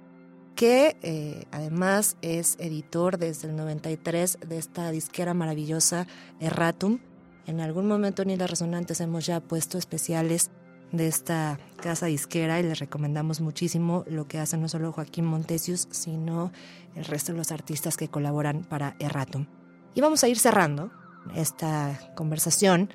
que 0.56 0.97
eh, 1.01 1.45
además 1.51 2.17
es 2.21 2.56
editor 2.60 3.17
desde 3.17 3.49
el 3.49 3.56
93 3.56 4.38
de 4.47 4.58
esta 4.58 4.91
disquera 4.91 5.34
maravillosa 5.34 6.08
Erratum. 6.39 6.99
En 7.47 7.60
algún 7.60 7.88
momento 7.88 8.23
ni 8.23 8.38
las 8.38 8.49
resonantes 8.49 9.01
hemos 9.01 9.25
ya 9.25 9.39
puesto 9.41 9.77
especiales 9.77 10.51
de 10.93 11.08
esta 11.08 11.60
casa 11.82 12.06
disquera 12.06 12.62
y 12.62 12.63
les 12.63 12.79
recomendamos 12.79 13.41
muchísimo 13.41 14.06
lo 14.08 14.27
que 14.27 14.39
hace 14.39 14.56
no 14.56 14.69
solo 14.69 14.93
Joaquín 14.93 15.25
Montesius, 15.25 15.89
sino 15.91 16.53
el 16.95 17.03
resto 17.03 17.34
de 17.34 17.39
los 17.39 17.51
artistas 17.51 17.97
que 17.97 18.08
colaboran 18.08 18.63
para 18.63 18.95
Erratum. 18.99 19.47
Y 19.93 19.99
vamos 19.99 20.23
a 20.23 20.29
ir 20.29 20.39
cerrando 20.39 20.91
esta 21.36 21.99
conversación 22.15 22.89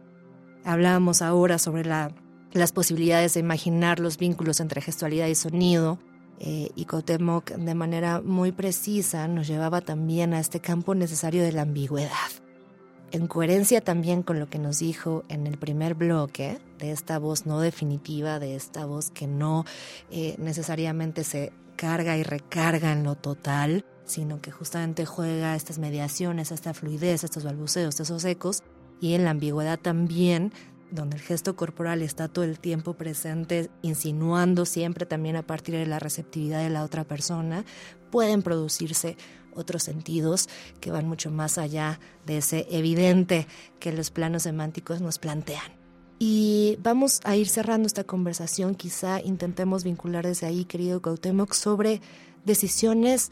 Hablábamos 0.64 1.22
ahora 1.22 1.58
sobre 1.58 1.84
las 1.84 2.72
posibilidades 2.72 3.34
de 3.34 3.40
imaginar 3.40 4.00
los 4.00 4.18
vínculos 4.18 4.60
entre 4.60 4.80
gestualidad 4.80 5.26
y 5.28 5.34
sonido. 5.34 5.98
Eh, 6.40 6.70
y 6.76 6.84
Cotemoc 6.84 7.50
de 7.50 7.74
manera 7.74 8.20
muy 8.20 8.52
precisa 8.52 9.26
nos 9.26 9.48
llevaba 9.48 9.80
también 9.80 10.34
a 10.34 10.40
este 10.40 10.60
campo 10.60 10.94
necesario 10.94 11.42
de 11.42 11.52
la 11.52 11.62
ambigüedad. 11.62 12.30
En 13.10 13.26
coherencia 13.26 13.80
también 13.80 14.22
con 14.22 14.38
lo 14.38 14.48
que 14.48 14.58
nos 14.58 14.78
dijo 14.78 15.24
en 15.28 15.46
el 15.46 15.56
primer 15.56 15.94
bloque, 15.94 16.58
de 16.78 16.92
esta 16.92 17.18
voz 17.18 17.46
no 17.46 17.60
definitiva, 17.60 18.38
de 18.38 18.54
esta 18.56 18.86
voz 18.86 19.10
que 19.10 19.26
no 19.26 19.64
eh, 20.10 20.36
necesariamente 20.38 21.24
se 21.24 21.52
carga 21.76 22.16
y 22.16 22.22
recarga 22.22 22.92
en 22.92 23.04
lo 23.04 23.14
total, 23.14 23.84
sino 24.04 24.40
que 24.40 24.50
justamente 24.50 25.06
juega 25.06 25.54
estas 25.54 25.78
mediaciones, 25.78 26.50
esta 26.50 26.74
fluidez, 26.74 27.24
estos 27.24 27.44
balbuceos, 27.44 28.00
estos 28.00 28.24
ecos, 28.24 28.62
y 29.00 29.14
en 29.14 29.24
la 29.24 29.30
ambigüedad 29.30 29.78
también, 29.78 30.52
donde 30.90 31.16
el 31.16 31.22
gesto 31.22 31.54
corporal 31.54 32.02
está 32.02 32.28
todo 32.28 32.44
el 32.44 32.58
tiempo 32.58 32.94
presente, 32.94 33.70
insinuando 33.82 34.64
siempre 34.64 35.06
también 35.06 35.36
a 35.36 35.46
partir 35.46 35.76
de 35.76 35.86
la 35.86 35.98
receptividad 35.98 36.62
de 36.62 36.70
la 36.70 36.82
otra 36.82 37.04
persona, 37.04 37.64
pueden 38.10 38.42
producirse 38.42 39.16
otros 39.54 39.82
sentidos 39.82 40.48
que 40.80 40.90
van 40.90 41.06
mucho 41.06 41.30
más 41.30 41.58
allá 41.58 42.00
de 42.26 42.38
ese 42.38 42.66
evidente 42.70 43.46
que 43.80 43.92
los 43.92 44.10
planos 44.10 44.44
semánticos 44.44 45.00
nos 45.00 45.18
plantean. 45.18 45.77
Y 46.18 46.78
vamos 46.82 47.20
a 47.24 47.36
ir 47.36 47.48
cerrando 47.48 47.86
esta 47.86 48.04
conversación, 48.04 48.74
quizá 48.74 49.20
intentemos 49.20 49.84
vincular 49.84 50.26
desde 50.26 50.46
ahí, 50.46 50.64
querido 50.64 51.00
Cuauhtémoc, 51.00 51.52
sobre 51.52 52.00
decisiones 52.44 53.30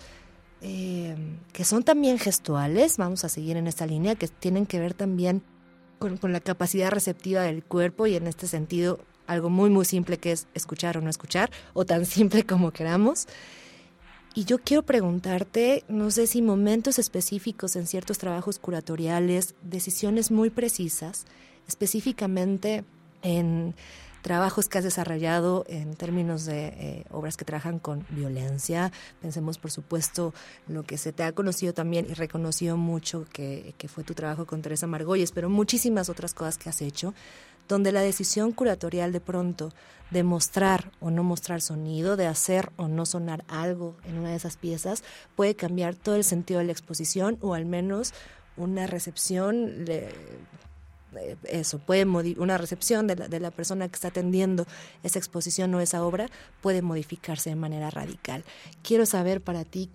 eh, 0.63 1.17
que 1.53 1.65
son 1.65 1.83
también 1.83 2.19
gestuales, 2.19 2.97
vamos 2.97 3.25
a 3.25 3.29
seguir 3.29 3.57
en 3.57 3.67
esta 3.67 3.87
línea, 3.87 4.15
que 4.15 4.29
tienen 4.29 4.67
que 4.67 4.81
ver 4.81 4.95
también 4.95 5.43
con, 5.99 6.19
la 6.33 6.41
capacidad 6.41 6.91
receptiva 6.91 7.43
del 7.43 7.63
cuerpo 7.63 8.07
y 8.07 8.17
en 8.17 8.27
este 8.27 8.47
sentido 8.47 8.99
algo 9.27 9.51
muy 9.51 9.71
muy 9.71 9.85
simple 9.85 10.19
que 10.19 10.33
es 10.33 10.47
escuchar 10.55 10.99
o 10.99 11.01
no 11.01 11.11
escuchar 11.11 11.51
o 11.75 11.85
tan 11.85 12.07
simple 12.07 12.45
como 12.45 12.71
queramos. 12.71 13.27
Y 14.35 14.45
yo 14.45 14.59
quiero 14.59 14.83
preguntarte, 14.83 15.85
no 15.89 16.11
sé 16.11 16.27
si 16.27 16.43
momentos 16.43 16.99
específicos 16.99 17.75
en 17.75 17.87
ciertos 17.87 18.19
trabajos 18.19 18.59
curatoriales, 18.59 19.55
decisiones 19.63 20.31
muy 20.31 20.51
precisas, 20.51 21.25
específicamente 21.69 22.85
en 23.23 23.75
trabajos 24.27 24.69
que 24.69 24.79
has 24.79 24.83
desarrollado 24.83 25.65
en 25.69 25.95
términos 25.95 26.47
de 26.47 26.67
eh, 26.67 27.05
obras 27.13 27.37
que 27.37 27.45
trabajan 27.45 27.79
con 27.79 28.05
violencia. 28.11 28.91
Pensemos, 29.23 29.57
por 29.57 29.71
supuesto, 29.71 30.35
lo 30.67 30.83
que 30.83 30.99
se 30.99 31.13
te 31.13 31.23
ha 31.23 31.31
conocido 31.31 31.73
también 31.75 32.07
y 32.11 32.15
reconocido 32.15 32.77
mucho, 32.77 33.25
que, 33.33 33.75
que 33.79 33.87
fue 33.87 34.03
tu 34.03 34.15
trabajo 34.15 34.45
con 34.45 34.63
Teresa 34.63 34.89
Margolles, 34.89 35.31
pero 35.31 35.49
muchísimas 35.49 36.09
otras 36.09 36.35
cosas 36.35 36.59
que 36.59 36.69
has 36.69 36.83
hecho, 36.83 37.15
donde 37.69 37.93
la 37.93 38.01
decisión 38.01 38.51
curatorial 38.51 39.13
de 39.13 39.21
pronto 39.21 39.73
de 40.11 40.25
mostrar 40.25 40.91
o 40.99 41.13
no 41.13 41.23
mostrar 41.23 41.61
sonido, 41.61 42.17
de 42.17 42.27
hacer 42.27 42.71
o 42.75 42.89
no 42.89 43.07
sonar 43.07 43.45
algo 43.47 43.97
en 44.05 44.19
una 44.19 44.31
de 44.31 44.37
esas 44.37 44.57
piezas, 44.57 45.05
puede 45.37 45.55
cambiar 45.55 45.95
todo 45.95 46.17
el 46.17 46.25
sentido 46.25 46.59
de 46.59 46.67
la 46.67 46.73
exposición 46.73 47.39
o 47.43 47.55
al 47.55 47.65
menos 47.65 48.13
una 48.57 48.89
recepción 48.89 49.85
eso, 51.45 51.79
puede 51.79 52.05
una 52.05 52.59
recepción 52.59 53.07
de 53.07 53.17
la, 53.17 53.29
de 53.29 53.41
la 53.41 53.51
persona 53.51 53.89
que 53.89 53.95
está 53.95 54.09
atendiendo 54.09 54.67
esa 55.03 55.19
exposición 55.19 55.75
o 55.75 55.81
esa 55.81 56.05
obra 56.05 56.29
puede 56.61 56.83
modificarse 56.83 57.51
de 57.51 57.57
manera 57.57 57.91
radical. 57.91 58.45
Quiero 58.83 59.07
saber 59.07 59.41
para 59.41 59.65
ti 59.65 59.91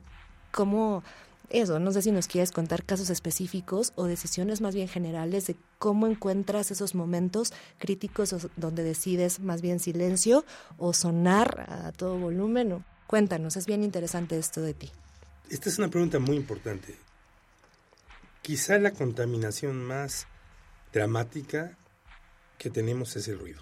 cómo 0.51 1.03
eso, 1.51 1.79
no 1.79 1.91
sé 1.91 2.01
si 2.01 2.11
nos 2.11 2.27
quieres 2.27 2.51
contar 2.51 2.85
casos 2.85 3.09
específicos 3.09 3.91
o 3.95 4.05
decisiones 4.05 4.61
más 4.61 4.73
bien 4.73 4.87
generales 4.87 5.47
de 5.47 5.57
cómo 5.79 6.07
encuentras 6.07 6.71
esos 6.71 6.95
momentos 6.95 7.51
críticos 7.77 8.33
donde 8.55 8.83
decides 8.83 9.41
más 9.41 9.61
bien 9.61 9.81
silencio 9.81 10.45
o 10.77 10.93
sonar 10.93 11.65
a 11.67 11.91
todo 11.91 12.17
volumen. 12.17 12.85
Cuéntanos, 13.05 13.57
es 13.57 13.65
bien 13.65 13.83
interesante 13.83 14.37
esto 14.37 14.61
de 14.61 14.73
ti. 14.73 14.91
Esta 15.49 15.67
es 15.67 15.77
una 15.77 15.89
pregunta 15.89 16.19
muy 16.19 16.37
importante. 16.37 16.95
Quizá 18.41 18.79
la 18.79 18.91
contaminación 18.91 19.83
más 19.83 20.27
dramática 20.93 21.77
que 22.57 22.69
tenemos 22.69 23.15
es 23.15 23.27
el 23.27 23.39
ruido. 23.39 23.61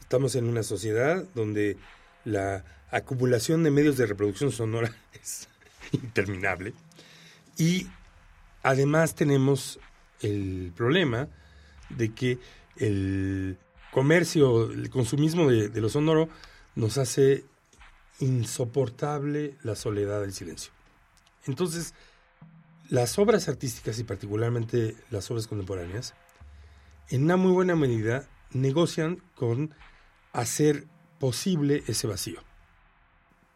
Estamos 0.00 0.34
en 0.34 0.46
una 0.46 0.62
sociedad 0.62 1.24
donde 1.34 1.76
la 2.24 2.64
acumulación 2.90 3.62
de 3.62 3.70
medios 3.70 3.96
de 3.96 4.06
reproducción 4.06 4.52
sonora 4.52 4.94
es 5.12 5.48
interminable 5.92 6.74
y 7.56 7.86
además 8.62 9.14
tenemos 9.14 9.80
el 10.20 10.72
problema 10.76 11.28
de 11.90 12.14
que 12.14 12.38
el 12.76 13.58
comercio, 13.90 14.70
el 14.70 14.88
consumismo 14.88 15.50
de, 15.50 15.68
lo 15.80 15.88
sonoro 15.88 16.28
nos 16.74 16.96
hace 16.98 17.44
insoportable 18.20 19.56
la 19.62 19.74
soledad 19.74 20.20
del 20.20 20.32
silencio. 20.32 20.72
Entonces, 21.46 21.92
las 22.88 23.18
obras 23.18 23.48
artísticas 23.48 23.98
y 23.98 24.04
particularmente 24.04 24.96
las 25.10 25.30
obras 25.30 25.46
contemporáneas 25.46 26.14
en 27.08 27.24
una 27.24 27.36
muy 27.36 27.52
buena 27.52 27.76
medida 27.76 28.28
negocian 28.52 29.22
con 29.34 29.74
hacer 30.32 30.86
posible 31.18 31.82
ese 31.86 32.06
vacío 32.06 32.40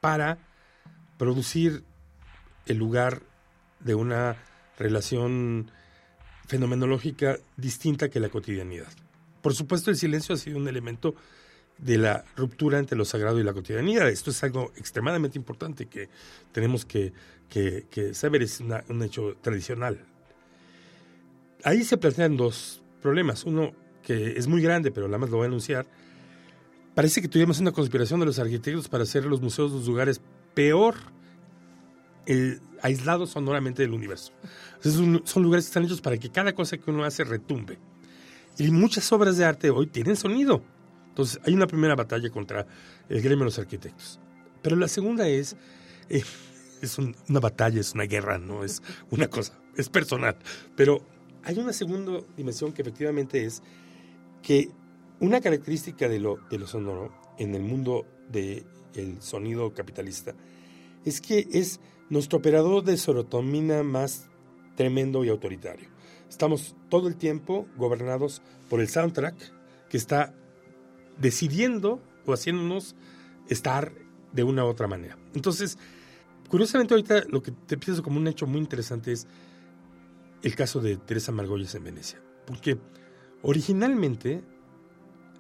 para 0.00 0.38
producir 1.18 1.84
el 2.66 2.76
lugar 2.76 3.22
de 3.80 3.94
una 3.94 4.36
relación 4.78 5.70
fenomenológica 6.46 7.38
distinta 7.56 8.08
que 8.08 8.20
la 8.20 8.28
cotidianidad. 8.28 8.92
Por 9.42 9.54
supuesto, 9.54 9.90
el 9.90 9.96
silencio 9.96 10.34
ha 10.34 10.38
sido 10.38 10.58
un 10.58 10.68
elemento 10.68 11.14
de 11.78 11.98
la 11.98 12.24
ruptura 12.36 12.78
entre 12.78 12.96
lo 12.96 13.04
sagrado 13.04 13.38
y 13.38 13.42
la 13.42 13.52
cotidianidad. 13.52 14.08
Esto 14.08 14.30
es 14.30 14.42
algo 14.42 14.72
extremadamente 14.76 15.38
importante 15.38 15.86
que 15.86 16.08
tenemos 16.52 16.84
que, 16.84 17.12
saber, 18.12 18.42
es 18.42 18.60
un 18.60 19.02
hecho 19.02 19.36
tradicional. 19.40 20.04
Ahí 21.64 21.84
se 21.84 21.96
plantean 21.96 22.36
dos 22.36 22.82
problemas. 23.06 23.44
Uno 23.44 23.70
que 24.02 24.36
es 24.36 24.48
muy 24.48 24.60
grande, 24.60 24.90
pero 24.90 25.06
nada 25.06 25.18
más 25.18 25.30
lo 25.30 25.36
voy 25.36 25.44
a 25.44 25.46
anunciar. 25.46 25.86
Parece 26.96 27.22
que 27.22 27.28
tuvimos 27.28 27.60
una 27.60 27.70
conspiración 27.70 28.18
de 28.18 28.26
los 28.26 28.40
arquitectos 28.40 28.88
para 28.88 29.04
hacer 29.04 29.24
los 29.24 29.40
museos 29.40 29.70
los 29.70 29.86
lugares 29.86 30.20
peor 30.54 30.96
aislados 32.82 33.30
sonoramente 33.30 33.82
del 33.82 33.92
universo. 33.92 34.32
son 34.82 35.42
lugares 35.44 35.66
que 35.66 35.68
están 35.68 35.84
hechos 35.84 36.00
para 36.00 36.18
que 36.18 36.30
cada 36.30 36.52
cosa 36.52 36.76
que 36.78 36.90
uno 36.90 37.04
hace 37.04 37.22
retumbe. 37.22 37.78
Y 38.58 38.72
muchas 38.72 39.12
obras 39.12 39.36
de 39.36 39.44
arte 39.44 39.70
hoy 39.70 39.86
tienen 39.86 40.16
sonido. 40.16 40.64
Entonces, 41.10 41.38
hay 41.44 41.54
una 41.54 41.68
primera 41.68 41.94
batalla 41.94 42.28
contra 42.30 42.66
el 43.08 43.20
gremio 43.20 43.44
de 43.44 43.44
los 43.44 43.58
arquitectos. 43.60 44.18
Pero 44.62 44.74
la 44.74 44.88
segunda 44.88 45.28
es, 45.28 45.54
eh, 46.08 46.24
es 46.82 46.98
una 46.98 47.38
batalla, 47.38 47.80
es 47.80 47.92
una 47.94 48.04
guerra, 48.04 48.38
no 48.38 48.64
es 48.64 48.82
una 49.10 49.28
cosa, 49.28 49.52
es 49.76 49.88
personal. 49.88 50.36
Pero 50.74 51.06
hay 51.46 51.60
una 51.60 51.72
segunda 51.72 52.20
dimensión 52.36 52.72
que 52.72 52.82
efectivamente 52.82 53.44
es 53.44 53.62
que 54.42 54.68
una 55.20 55.40
característica 55.40 56.08
de 56.08 56.18
lo, 56.18 56.38
de 56.50 56.66
sonoro 56.66 57.12
en 57.38 57.54
el 57.54 57.62
mundo 57.62 58.04
del 58.28 58.64
sonido 59.22 59.72
capitalista 59.72 60.34
es 61.04 61.20
que 61.20 61.46
es 61.52 61.78
nuestro 62.10 62.40
operador 62.40 62.82
de 62.82 62.96
serotonina 62.96 63.84
más 63.84 64.28
tremendo 64.74 65.24
y 65.24 65.28
autoritario. 65.28 65.88
estamos 66.28 66.74
todo 66.88 67.06
el 67.06 67.14
tiempo 67.14 67.68
gobernados 67.76 68.42
por 68.68 68.80
el 68.80 68.88
soundtrack 68.88 69.36
que 69.88 69.96
está 69.96 70.34
decidiendo 71.16 72.02
o 72.26 72.32
haciéndonos 72.32 72.96
estar 73.48 73.92
de 74.32 74.42
una 74.42 74.64
u 74.64 74.66
otra 74.66 74.88
manera. 74.88 75.16
Entonces, 75.32 75.78
curiosamente 76.48 76.94
ahorita 76.94 77.22
lo 77.28 77.40
que 77.40 77.52
te 77.52 77.78
pienso 77.78 78.02
como 78.02 78.18
un 78.18 78.26
hecho 78.26 78.48
muy 78.48 78.58
interesante 78.58 79.12
es 79.12 79.28
el 80.46 80.54
caso 80.54 80.80
de 80.80 80.96
Teresa 80.96 81.32
Margolles 81.32 81.74
en 81.74 81.82
Venecia. 81.82 82.22
Porque 82.46 82.78
originalmente, 83.42 84.44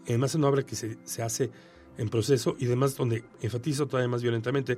además 0.04 0.32
es 0.32 0.34
una 0.34 0.48
obra 0.48 0.64
que 0.64 0.74
se, 0.74 0.98
se 1.04 1.22
hace 1.22 1.50
en 1.96 2.08
proceso 2.08 2.56
y 2.58 2.66
además 2.66 2.96
donde 2.96 3.24
enfatizo 3.40 3.86
todavía 3.86 4.08
más 4.08 4.22
violentamente, 4.22 4.76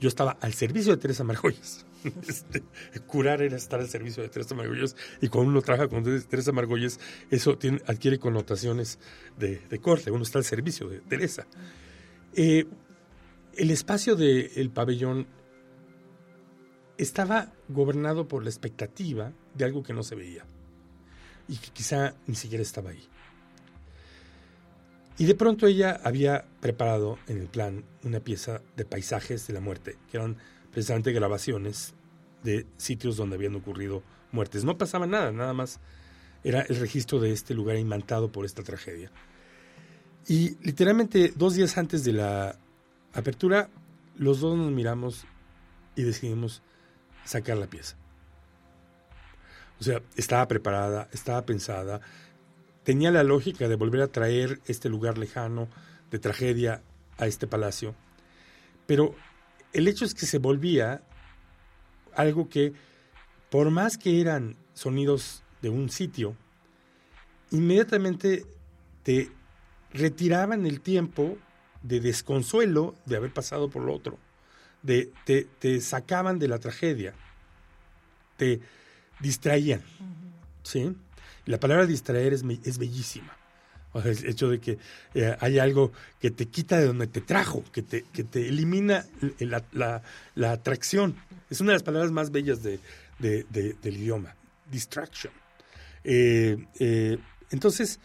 yo 0.00 0.08
estaba 0.08 0.32
al 0.40 0.54
servicio 0.54 0.92
de 0.92 0.98
Teresa 0.98 1.24
Margolles. 1.24 1.84
Este, 2.28 2.62
curar 3.06 3.40
era 3.40 3.56
estar 3.56 3.80
al 3.80 3.88
servicio 3.88 4.22
de 4.22 4.28
Teresa 4.28 4.54
Margolles 4.54 4.94
y 5.22 5.28
cuando 5.28 5.50
uno 5.52 5.62
trabaja 5.62 5.88
con 5.88 6.04
Teresa 6.04 6.52
Margolles, 6.52 7.00
eso 7.30 7.56
tiene, 7.56 7.80
adquiere 7.86 8.18
connotaciones 8.18 8.98
de, 9.38 9.80
corte, 9.80 10.10
uno 10.10 10.22
está 10.22 10.36
al 10.36 10.44
servicio 10.44 10.86
de 10.86 11.00
Teresa. 11.00 11.46
Eh, 12.34 12.66
el 13.56 13.70
espacio 13.70 14.16
del 14.16 14.70
pabellón 14.70 15.26
estaba 16.98 17.52
gobernado 17.68 18.28
por 18.28 18.42
la 18.42 18.50
expectativa 18.50 19.32
de 19.54 19.64
algo 19.64 19.82
que 19.82 19.92
no 19.92 20.02
se 20.02 20.14
veía 20.14 20.44
y 21.48 21.56
que 21.56 21.70
quizá 21.70 22.14
ni 22.26 22.34
siquiera 22.34 22.62
estaba 22.62 22.90
ahí. 22.90 23.08
Y 25.16 25.26
de 25.26 25.34
pronto 25.34 25.66
ella 25.66 26.00
había 26.02 26.44
preparado 26.60 27.18
en 27.28 27.38
el 27.38 27.46
plan 27.46 27.84
una 28.02 28.20
pieza 28.20 28.62
de 28.76 28.84
paisajes 28.84 29.46
de 29.46 29.54
la 29.54 29.60
muerte, 29.60 29.96
que 30.10 30.16
eran 30.16 30.36
precisamente 30.72 31.12
grabaciones 31.12 31.94
de 32.42 32.66
sitios 32.76 33.16
donde 33.16 33.36
habían 33.36 33.54
ocurrido 33.54 34.02
muertes. 34.32 34.64
No 34.64 34.76
pasaba 34.76 35.06
nada, 35.06 35.30
nada 35.30 35.52
más 35.52 35.78
era 36.42 36.62
el 36.62 36.76
registro 36.76 37.20
de 37.20 37.32
este 37.32 37.54
lugar 37.54 37.76
imantado 37.78 38.32
por 38.32 38.44
esta 38.44 38.62
tragedia. 38.62 39.10
Y 40.26 40.56
literalmente 40.64 41.32
dos 41.36 41.54
días 41.54 41.78
antes 41.78 42.04
de 42.04 42.12
la 42.12 42.58
apertura, 43.12 43.70
los 44.16 44.40
dos 44.40 44.56
nos 44.56 44.72
miramos 44.72 45.26
y 45.96 46.02
decidimos 46.02 46.62
sacar 47.24 47.56
la 47.56 47.66
pieza. 47.66 47.96
O 49.80 49.84
sea, 49.84 50.00
estaba 50.16 50.46
preparada, 50.48 51.08
estaba 51.12 51.44
pensada, 51.44 52.00
tenía 52.84 53.10
la 53.10 53.24
lógica 53.24 53.68
de 53.68 53.76
volver 53.76 54.02
a 54.02 54.08
traer 54.08 54.60
este 54.66 54.88
lugar 54.88 55.18
lejano 55.18 55.68
de 56.10 56.18
tragedia 56.18 56.82
a 57.18 57.26
este 57.26 57.46
palacio, 57.46 57.94
pero 58.86 59.14
el 59.72 59.88
hecho 59.88 60.04
es 60.04 60.14
que 60.14 60.26
se 60.26 60.38
volvía 60.38 61.02
algo 62.14 62.48
que, 62.48 62.72
por 63.50 63.70
más 63.70 63.98
que 63.98 64.20
eran 64.20 64.56
sonidos 64.74 65.42
de 65.62 65.70
un 65.70 65.90
sitio, 65.90 66.36
inmediatamente 67.50 68.46
te 69.02 69.30
retiraban 69.92 70.66
el 70.66 70.80
tiempo 70.80 71.36
de 71.82 72.00
desconsuelo 72.00 72.94
de 73.06 73.16
haber 73.16 73.32
pasado 73.32 73.68
por 73.68 73.82
lo 73.82 73.94
otro, 73.94 74.18
de, 74.84 75.10
te, 75.24 75.48
te 75.58 75.80
sacaban 75.80 76.38
de 76.38 76.46
la 76.46 76.60
tragedia, 76.60 77.14
te 78.36 78.60
distraían, 79.18 79.82
¿sí? 80.62 80.94
la 81.46 81.58
palabra 81.58 81.86
distraer 81.86 82.32
es, 82.32 82.44
es 82.64 82.78
bellísima. 82.78 83.36
O 83.92 84.02
sea, 84.02 84.10
el 84.10 84.26
hecho 84.26 84.48
de 84.48 84.58
que 84.58 84.78
eh, 85.14 85.36
hay 85.38 85.58
algo 85.60 85.92
que 86.20 86.30
te 86.32 86.46
quita 86.46 86.78
de 86.78 86.86
donde 86.86 87.06
te 87.06 87.20
trajo, 87.20 87.62
que 87.72 87.82
te, 87.82 88.02
que 88.12 88.24
te 88.24 88.48
elimina 88.48 89.06
la, 89.38 90.02
la, 90.34 90.52
atracción. 90.52 91.16
Es 91.48 91.60
una 91.60 91.70
de 91.70 91.74
las 91.76 91.84
palabras 91.84 92.10
más 92.10 92.32
bellas 92.32 92.62
de, 92.62 92.80
del 93.20 93.96
idioma, 93.96 94.34
distraction. 94.68 95.32
Eh, 96.02 96.56
eh, 96.80 97.18
entonces, 97.50 98.00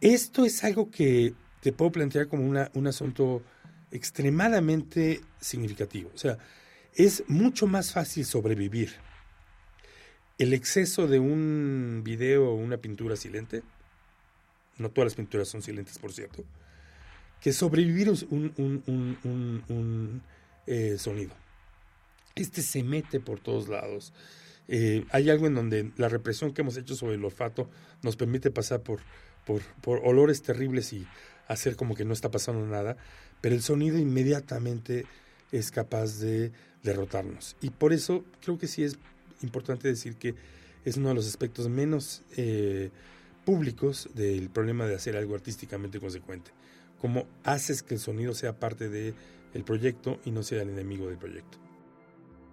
esto 0.00 0.44
es 0.44 0.62
algo 0.62 0.88
que 0.88 1.34
te 1.60 1.72
puedo 1.72 1.90
plantear 1.90 2.28
como 2.28 2.46
una, 2.46 2.70
un 2.74 2.86
asunto 2.86 3.42
extremadamente 3.92 5.20
significativo. 5.40 6.10
O 6.14 6.18
sea, 6.18 6.38
es 6.94 7.24
mucho 7.28 7.66
más 7.66 7.92
fácil 7.92 8.24
sobrevivir 8.24 8.92
el 10.38 10.52
exceso 10.54 11.06
de 11.06 11.20
un 11.20 12.02
video 12.04 12.50
o 12.50 12.54
una 12.54 12.78
pintura 12.78 13.16
silente, 13.16 13.62
no 14.78 14.90
todas 14.90 15.06
las 15.06 15.14
pinturas 15.14 15.48
son 15.48 15.62
silentes, 15.62 15.98
por 15.98 16.12
cierto, 16.12 16.44
que 17.40 17.52
sobrevivir 17.52 18.10
un, 18.10 18.52
un, 18.56 20.22
eh, 20.66 20.96
sonido. 20.98 21.32
Este 22.34 22.62
se 22.62 22.82
mete 22.82 23.20
por 23.20 23.40
todos 23.40 23.68
lados. 23.68 24.12
Eh, 24.68 25.04
hay 25.10 25.28
algo 25.28 25.46
en 25.46 25.54
donde 25.54 25.92
la 25.96 26.08
represión 26.08 26.52
que 26.52 26.62
hemos 26.62 26.76
hecho 26.76 26.94
sobre 26.96 27.16
el 27.16 27.24
olfato 27.24 27.68
nos 28.02 28.16
permite 28.16 28.50
pasar 28.50 28.82
por, 28.82 29.00
por, 29.44 29.62
por 29.80 30.00
olores 30.04 30.42
terribles 30.42 30.92
y 30.92 31.06
hacer 31.46 31.76
como 31.76 31.94
que 31.94 32.04
no 32.04 32.14
está 32.14 32.30
pasando 32.30 32.66
nada, 32.66 32.96
pero 33.42 33.54
el 33.54 33.60
sonido 33.60 33.98
inmediatamente 33.98 35.04
es 35.50 35.70
capaz 35.70 36.18
de 36.20 36.52
derrotarnos. 36.82 37.56
Y 37.60 37.68
por 37.68 37.92
eso 37.92 38.24
creo 38.40 38.56
que 38.56 38.66
sí 38.66 38.82
es 38.84 38.96
importante 39.42 39.88
decir 39.88 40.16
que 40.16 40.34
es 40.86 40.96
uno 40.96 41.10
de 41.10 41.14
los 41.16 41.28
aspectos 41.28 41.68
menos 41.68 42.22
eh, 42.36 42.90
públicos 43.44 44.08
del 44.14 44.48
problema 44.48 44.86
de 44.86 44.94
hacer 44.94 45.16
algo 45.16 45.34
artísticamente 45.34 46.00
consecuente. 46.00 46.52
Cómo 47.00 47.26
haces 47.44 47.82
que 47.82 47.94
el 47.94 48.00
sonido 48.00 48.32
sea 48.32 48.58
parte 48.58 48.88
del 48.88 49.14
el 49.54 49.64
proyecto 49.64 50.18
y 50.24 50.30
no 50.30 50.42
sea 50.42 50.62
el 50.62 50.70
enemigo 50.70 51.08
del 51.08 51.18
proyecto. 51.18 51.58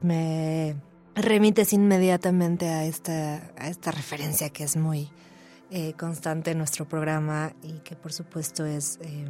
Me 0.01 0.75
remites 1.15 1.71
inmediatamente 1.71 2.67
a 2.67 2.85
esta, 2.85 3.53
a 3.57 3.69
esta 3.69 3.91
referencia 3.91 4.49
que 4.49 4.63
es 4.63 4.75
muy 4.75 5.09
eh, 5.71 5.93
constante 5.93 6.51
en 6.51 6.57
nuestro 6.57 6.87
programa 6.87 7.53
y 7.63 7.79
que 7.79 7.95
por 7.95 8.11
supuesto 8.11 8.65
es 8.65 8.97
eh, 9.01 9.27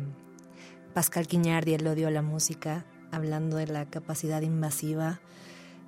Pascal 0.93 1.27
Quiñardi, 1.27 1.73
el 1.73 1.87
odio 1.87 2.07
a 2.07 2.11
la 2.11 2.21
música, 2.21 2.85
hablando 3.11 3.57
de 3.57 3.67
la 3.67 3.85
capacidad 3.85 4.41
invasiva 4.41 5.19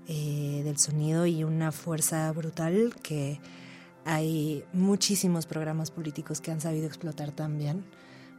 eh, 0.07 0.61
del 0.63 0.77
sonido 0.77 1.25
y 1.25 1.43
una 1.43 1.71
fuerza 1.71 2.31
brutal 2.31 2.93
que 3.01 3.39
hay 4.05 4.63
muchísimos 4.73 5.45
programas 5.45 5.91
políticos 5.91 6.39
que 6.39 6.51
han 6.51 6.61
sabido 6.61 6.85
explotar 6.85 7.31
también, 7.31 7.83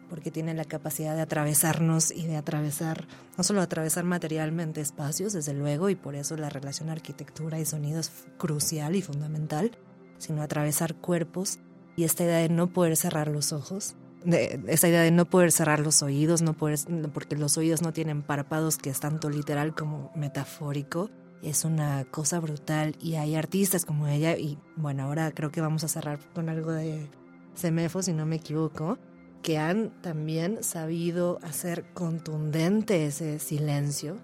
porque 0.08 0.30
tienen 0.30 0.56
la 0.56 0.64
capacidad 0.64 1.16
de 1.16 1.22
atravesarnos 1.22 2.10
y 2.10 2.26
de 2.26 2.36
atravesar, 2.36 3.06
no 3.36 3.44
solo 3.44 3.60
atravesar 3.60 4.04
materialmente 4.04 4.80
espacios, 4.80 5.32
desde 5.32 5.54
luego, 5.54 5.88
y 5.88 5.96
por 5.96 6.14
eso 6.14 6.36
la 6.36 6.48
relación 6.48 6.90
arquitectura 6.90 7.58
y 7.58 7.64
sonido 7.64 8.00
es 8.00 8.12
crucial 8.38 8.94
y 8.94 9.02
fundamental, 9.02 9.72
sino 10.18 10.42
atravesar 10.42 10.94
cuerpos 10.94 11.58
y 11.96 12.04
esta 12.04 12.24
idea 12.24 12.38
de 12.38 12.48
no 12.48 12.72
poder 12.72 12.96
cerrar 12.96 13.28
los 13.28 13.52
ojos, 13.52 13.96
esa 14.24 14.88
idea 14.88 15.02
de 15.02 15.10
no 15.10 15.24
poder 15.26 15.52
cerrar 15.52 15.80
los 15.80 16.02
oídos, 16.02 16.42
no 16.42 16.54
poder, 16.54 16.78
porque 17.12 17.36
los 17.36 17.56
oídos 17.58 17.82
no 17.82 17.92
tienen 17.92 18.22
párpados, 18.22 18.78
que 18.78 18.90
es 18.90 19.00
tanto 19.00 19.30
literal 19.30 19.74
como 19.74 20.10
metafórico, 20.14 21.10
es 21.42 21.64
una 21.64 22.04
cosa 22.04 22.40
brutal. 22.40 22.94
Y 23.00 23.14
hay 23.16 23.34
artistas 23.34 23.84
como 23.84 24.06
ella 24.06 24.36
y 24.36 24.58
bueno, 24.76 25.04
ahora 25.04 25.32
creo 25.32 25.50
que 25.50 25.60
vamos 25.60 25.84
a 25.84 25.88
cerrar 25.88 26.18
con 26.34 26.48
algo 26.48 26.72
de 26.72 27.08
Semefo, 27.54 28.02
si 28.02 28.12
no 28.12 28.26
me 28.26 28.36
equivoco, 28.36 28.98
que 29.42 29.58
han 29.58 29.90
también 30.02 30.62
sabido 30.62 31.38
hacer 31.42 31.84
contundente 31.92 33.06
ese 33.06 33.38
silencio, 33.38 34.18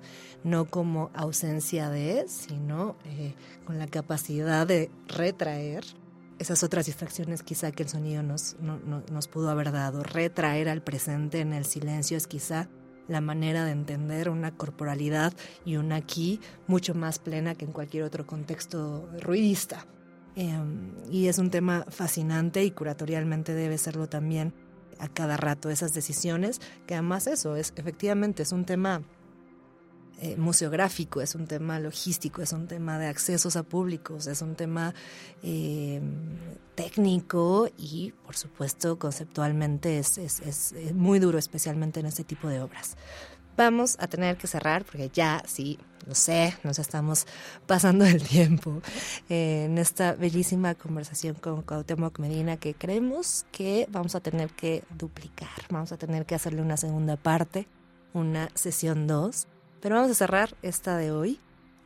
no 0.44 0.66
como 0.66 1.10
ausencia 1.14 1.90
de, 1.90 2.26
sino 2.28 2.96
eh, 3.04 3.34
con 3.66 3.78
la 3.78 3.88
capacidad 3.88 4.66
de 4.66 4.90
retraer 5.08 5.84
esas 6.38 6.62
otras 6.62 6.86
distracciones 6.86 7.42
quizá 7.42 7.72
que 7.72 7.82
el 7.82 7.88
sonido 7.88 8.22
nos, 8.22 8.56
nos 8.60 9.28
pudo 9.28 9.50
haber 9.50 9.72
dado. 9.72 10.02
Retraer 10.02 10.68
al 10.68 10.82
presente 10.82 11.40
en 11.40 11.52
el 11.52 11.64
silencio 11.64 12.16
es 12.16 12.26
quizá 12.26 12.68
la 13.08 13.20
manera 13.20 13.64
de 13.64 13.72
entender 13.72 14.28
una 14.28 14.54
corporalidad 14.54 15.32
y 15.64 15.76
una 15.76 15.96
aquí 15.96 16.40
mucho 16.66 16.94
más 16.94 17.18
plena 17.18 17.54
que 17.54 17.64
en 17.64 17.72
cualquier 17.72 18.04
otro 18.04 18.26
contexto 18.26 19.08
ruidista. 19.20 19.86
Em, 20.36 20.92
y 21.10 21.26
es 21.26 21.38
un 21.38 21.50
tema 21.50 21.84
fascinante 21.88 22.62
y 22.62 22.70
curatorialmente 22.70 23.54
debe 23.54 23.78
serlo 23.78 24.08
también 24.08 24.54
a 25.00 25.08
cada 25.08 25.36
rato 25.36 25.70
esas 25.70 25.94
decisiones, 25.94 26.60
que 26.86 26.94
además 26.94 27.26
eso 27.26 27.56
es 27.56 27.72
efectivamente 27.76 28.42
es 28.42 28.52
un 28.52 28.64
tema 28.64 29.02
eh, 30.20 30.36
museográfico, 30.36 31.20
es 31.20 31.36
un 31.36 31.46
tema 31.46 31.78
logístico, 31.78 32.42
es 32.42 32.52
un 32.52 32.66
tema 32.66 32.98
de 32.98 33.06
accesos 33.06 33.54
a 33.54 33.62
públicos, 33.62 34.26
es 34.26 34.42
un 34.42 34.56
tema 34.56 34.92
eh, 35.44 36.00
técnico 36.74 37.68
y, 37.78 38.12
por 38.26 38.34
supuesto, 38.34 38.98
conceptualmente 38.98 40.00
es, 40.00 40.18
es, 40.18 40.74
muy 40.92 41.20
duro, 41.20 41.38
especialmente 41.38 42.00
en 42.00 42.06
este 42.06 42.24
tipo 42.24 42.48
de 42.48 42.60
obras. 42.60 42.96
Vamos 43.56 43.96
a 44.00 44.08
tener 44.08 44.36
que 44.36 44.48
cerrar 44.48 44.84
porque 44.84 45.08
ya, 45.08 45.40
sí, 45.46 45.78
lo 46.04 46.16
sé, 46.16 46.52
nos 46.64 46.80
estamos 46.80 47.26
pasando 47.68 48.04
el 48.04 48.20
tiempo 48.20 48.82
eh, 49.28 49.66
en 49.66 49.78
esta 49.78 50.14
bellísima 50.14 50.74
conversación 50.74 51.34
con 51.36 51.62
Cuauhtémoc 51.62 52.18
Medina 52.18 52.56
que 52.56 52.74
creemos 52.74 53.46
que 53.52 53.86
vamos 53.88 54.16
a 54.16 54.20
tener 54.20 54.50
que 54.50 54.82
duplicar, 54.98 55.48
vamos 55.70 55.92
a 55.92 55.96
tener 55.96 56.26
que 56.26 56.34
hacerle 56.34 56.60
una 56.60 56.76
segunda 56.76 57.16
parte, 57.16 57.68
una 58.14 58.48
sesión 58.54 59.06
2 59.06 59.46
pero 59.80 59.96
vamos 59.96 60.10
a 60.10 60.14
cerrar 60.14 60.54
esta 60.62 60.96
de 60.96 61.10
hoy 61.10 61.40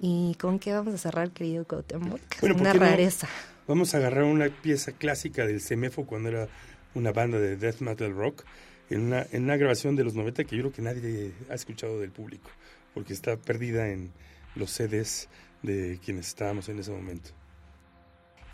¿Y 0.04 0.34
con 0.34 0.58
qué 0.58 0.72
vamos 0.72 0.94
a 0.94 0.98
cerrar, 0.98 1.30
querido 1.30 1.64
Cuauhtémoc? 1.64 2.08
Bueno, 2.10 2.24
¿por 2.40 2.52
Una 2.54 2.74
no? 2.74 2.80
rareza. 2.80 3.28
Vamos 3.68 3.94
a 3.94 3.98
agarrar 3.98 4.24
una 4.24 4.48
pieza 4.48 4.90
clásica 4.90 5.46
del 5.46 5.60
Semefo 5.60 6.06
cuando 6.06 6.28
era 6.28 6.48
una 6.96 7.12
banda 7.12 7.38
de 7.38 7.56
death 7.56 7.78
metal 7.78 8.12
rock, 8.12 8.42
en 8.90 9.02
una, 9.02 9.24
en 9.30 9.44
una 9.44 9.56
grabación 9.56 9.94
de 9.94 10.02
los 10.02 10.14
90 10.14 10.42
que 10.42 10.56
yo 10.56 10.62
creo 10.62 10.72
que 10.72 10.82
nadie 10.82 11.32
ha 11.48 11.54
escuchado 11.54 12.00
del 12.00 12.10
público, 12.10 12.50
porque 12.94 13.12
está 13.12 13.36
perdida 13.36 13.90
en 13.90 14.10
los 14.56 14.72
CDs 14.72 15.28
de 15.62 16.00
quienes 16.04 16.26
estábamos 16.26 16.68
en 16.68 16.80
ese 16.80 16.90
momento. 16.90 17.30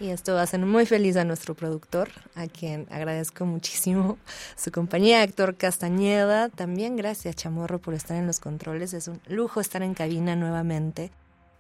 Y 0.01 0.11
esto 0.11 0.39
hacer 0.39 0.61
muy 0.61 0.87
feliz 0.87 1.17
a 1.17 1.25
nuestro 1.25 1.57
productor, 1.57 2.11
a 2.37 2.47
quien 2.47 2.87
agradezco 2.89 3.45
muchísimo 3.47 4.17
su 4.57 4.71
compañía, 4.71 5.25
Héctor 5.25 5.57
Castañeda. 5.57 6.51
También 6.51 6.95
gracias, 6.95 7.35
Chamorro, 7.35 7.81
por 7.81 7.95
estar 7.95 8.17
en 8.17 8.27
los 8.27 8.39
controles. 8.39 8.95
Es 8.95 9.09
un 9.09 9.21
lujo 9.27 9.61
estar 9.61 9.83
en 9.83 9.95
cabina 9.95 10.37
nuevamente. 10.37 11.11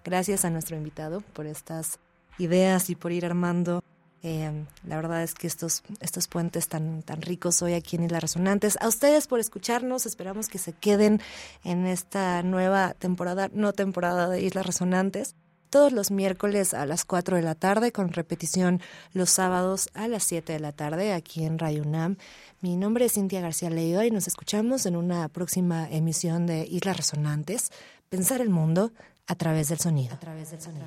Gracias 0.05 0.45
a 0.45 0.51
nuestro 0.51 0.77
invitado 0.77 1.21
por 1.33 1.47
estas 1.47 1.99
ideas 2.39 2.91
y 2.91 2.95
por 2.95 3.11
ir 3.11 3.27
armando. 3.27 3.83
Eh, 4.23 4.65
la 4.87 4.97
verdad 4.97 5.25
es 5.25 5.35
que 5.35 5.49
estos, 5.49 5.83
estos 5.99 6.29
puentes 6.29 6.69
tan, 6.69 7.03
tan 7.03 7.23
ricos 7.23 7.61
hoy 7.63 7.75
aquí 7.75 7.97
en 7.97 8.05
Islas 8.05 8.23
Resonantes. 8.23 8.79
A 8.81 8.87
ustedes 8.87 9.27
por 9.27 9.41
escucharnos. 9.41 10.07
Esperamos 10.07 10.49
que 10.49 10.59
se 10.59 10.73
queden 10.73 11.21
en 11.65 11.87
esta 11.87 12.45
nueva 12.45 12.95
temporada, 12.95 13.51
no 13.53 13.73
temporada 13.73 14.29
de 14.29 14.43
Islas 14.43 14.65
Resonantes 14.65 15.35
todos 15.69 15.93
los 15.93 16.11
miércoles 16.11 16.75
a 16.75 16.87
las 16.87 17.05
4 17.05 17.37
de 17.37 17.43
la 17.43 17.55
tarde, 17.55 17.93
con 17.93 18.13
repetición 18.13 18.81
los 19.13 19.31
sábados 19.31 19.89
a 19.95 20.09
las 20.09 20.25
7 20.25 20.53
de 20.53 20.61
la 20.61 20.73
tarde 20.73 21.13
aquí 21.13 21.45
en 21.45 21.59
Radio 21.59 21.83
UNAM. 21.83 22.17
Mi 22.61 22.77
nombre 22.77 23.05
es 23.05 23.13
Cintia 23.15 23.41
García 23.41 23.71
Leiva 23.71 24.05
y 24.07 24.11
nos 24.11 24.27
escuchamos 24.27 24.87
en 24.87 24.97
una 24.97 25.29
próxima 25.29 25.89
emisión 25.91 26.47
de 26.47 26.67
Islas 26.67 26.97
Resonantes, 26.97 27.71
Pensar 28.09 28.41
el 28.41 28.51
Mundo 28.51 28.93
a 29.27 29.35
través 29.35 29.69
del 29.69 29.79
sonido. 29.79 30.15
A 30.15 30.19
través 30.19 30.51
del 30.51 30.61
sonido. 30.61 30.87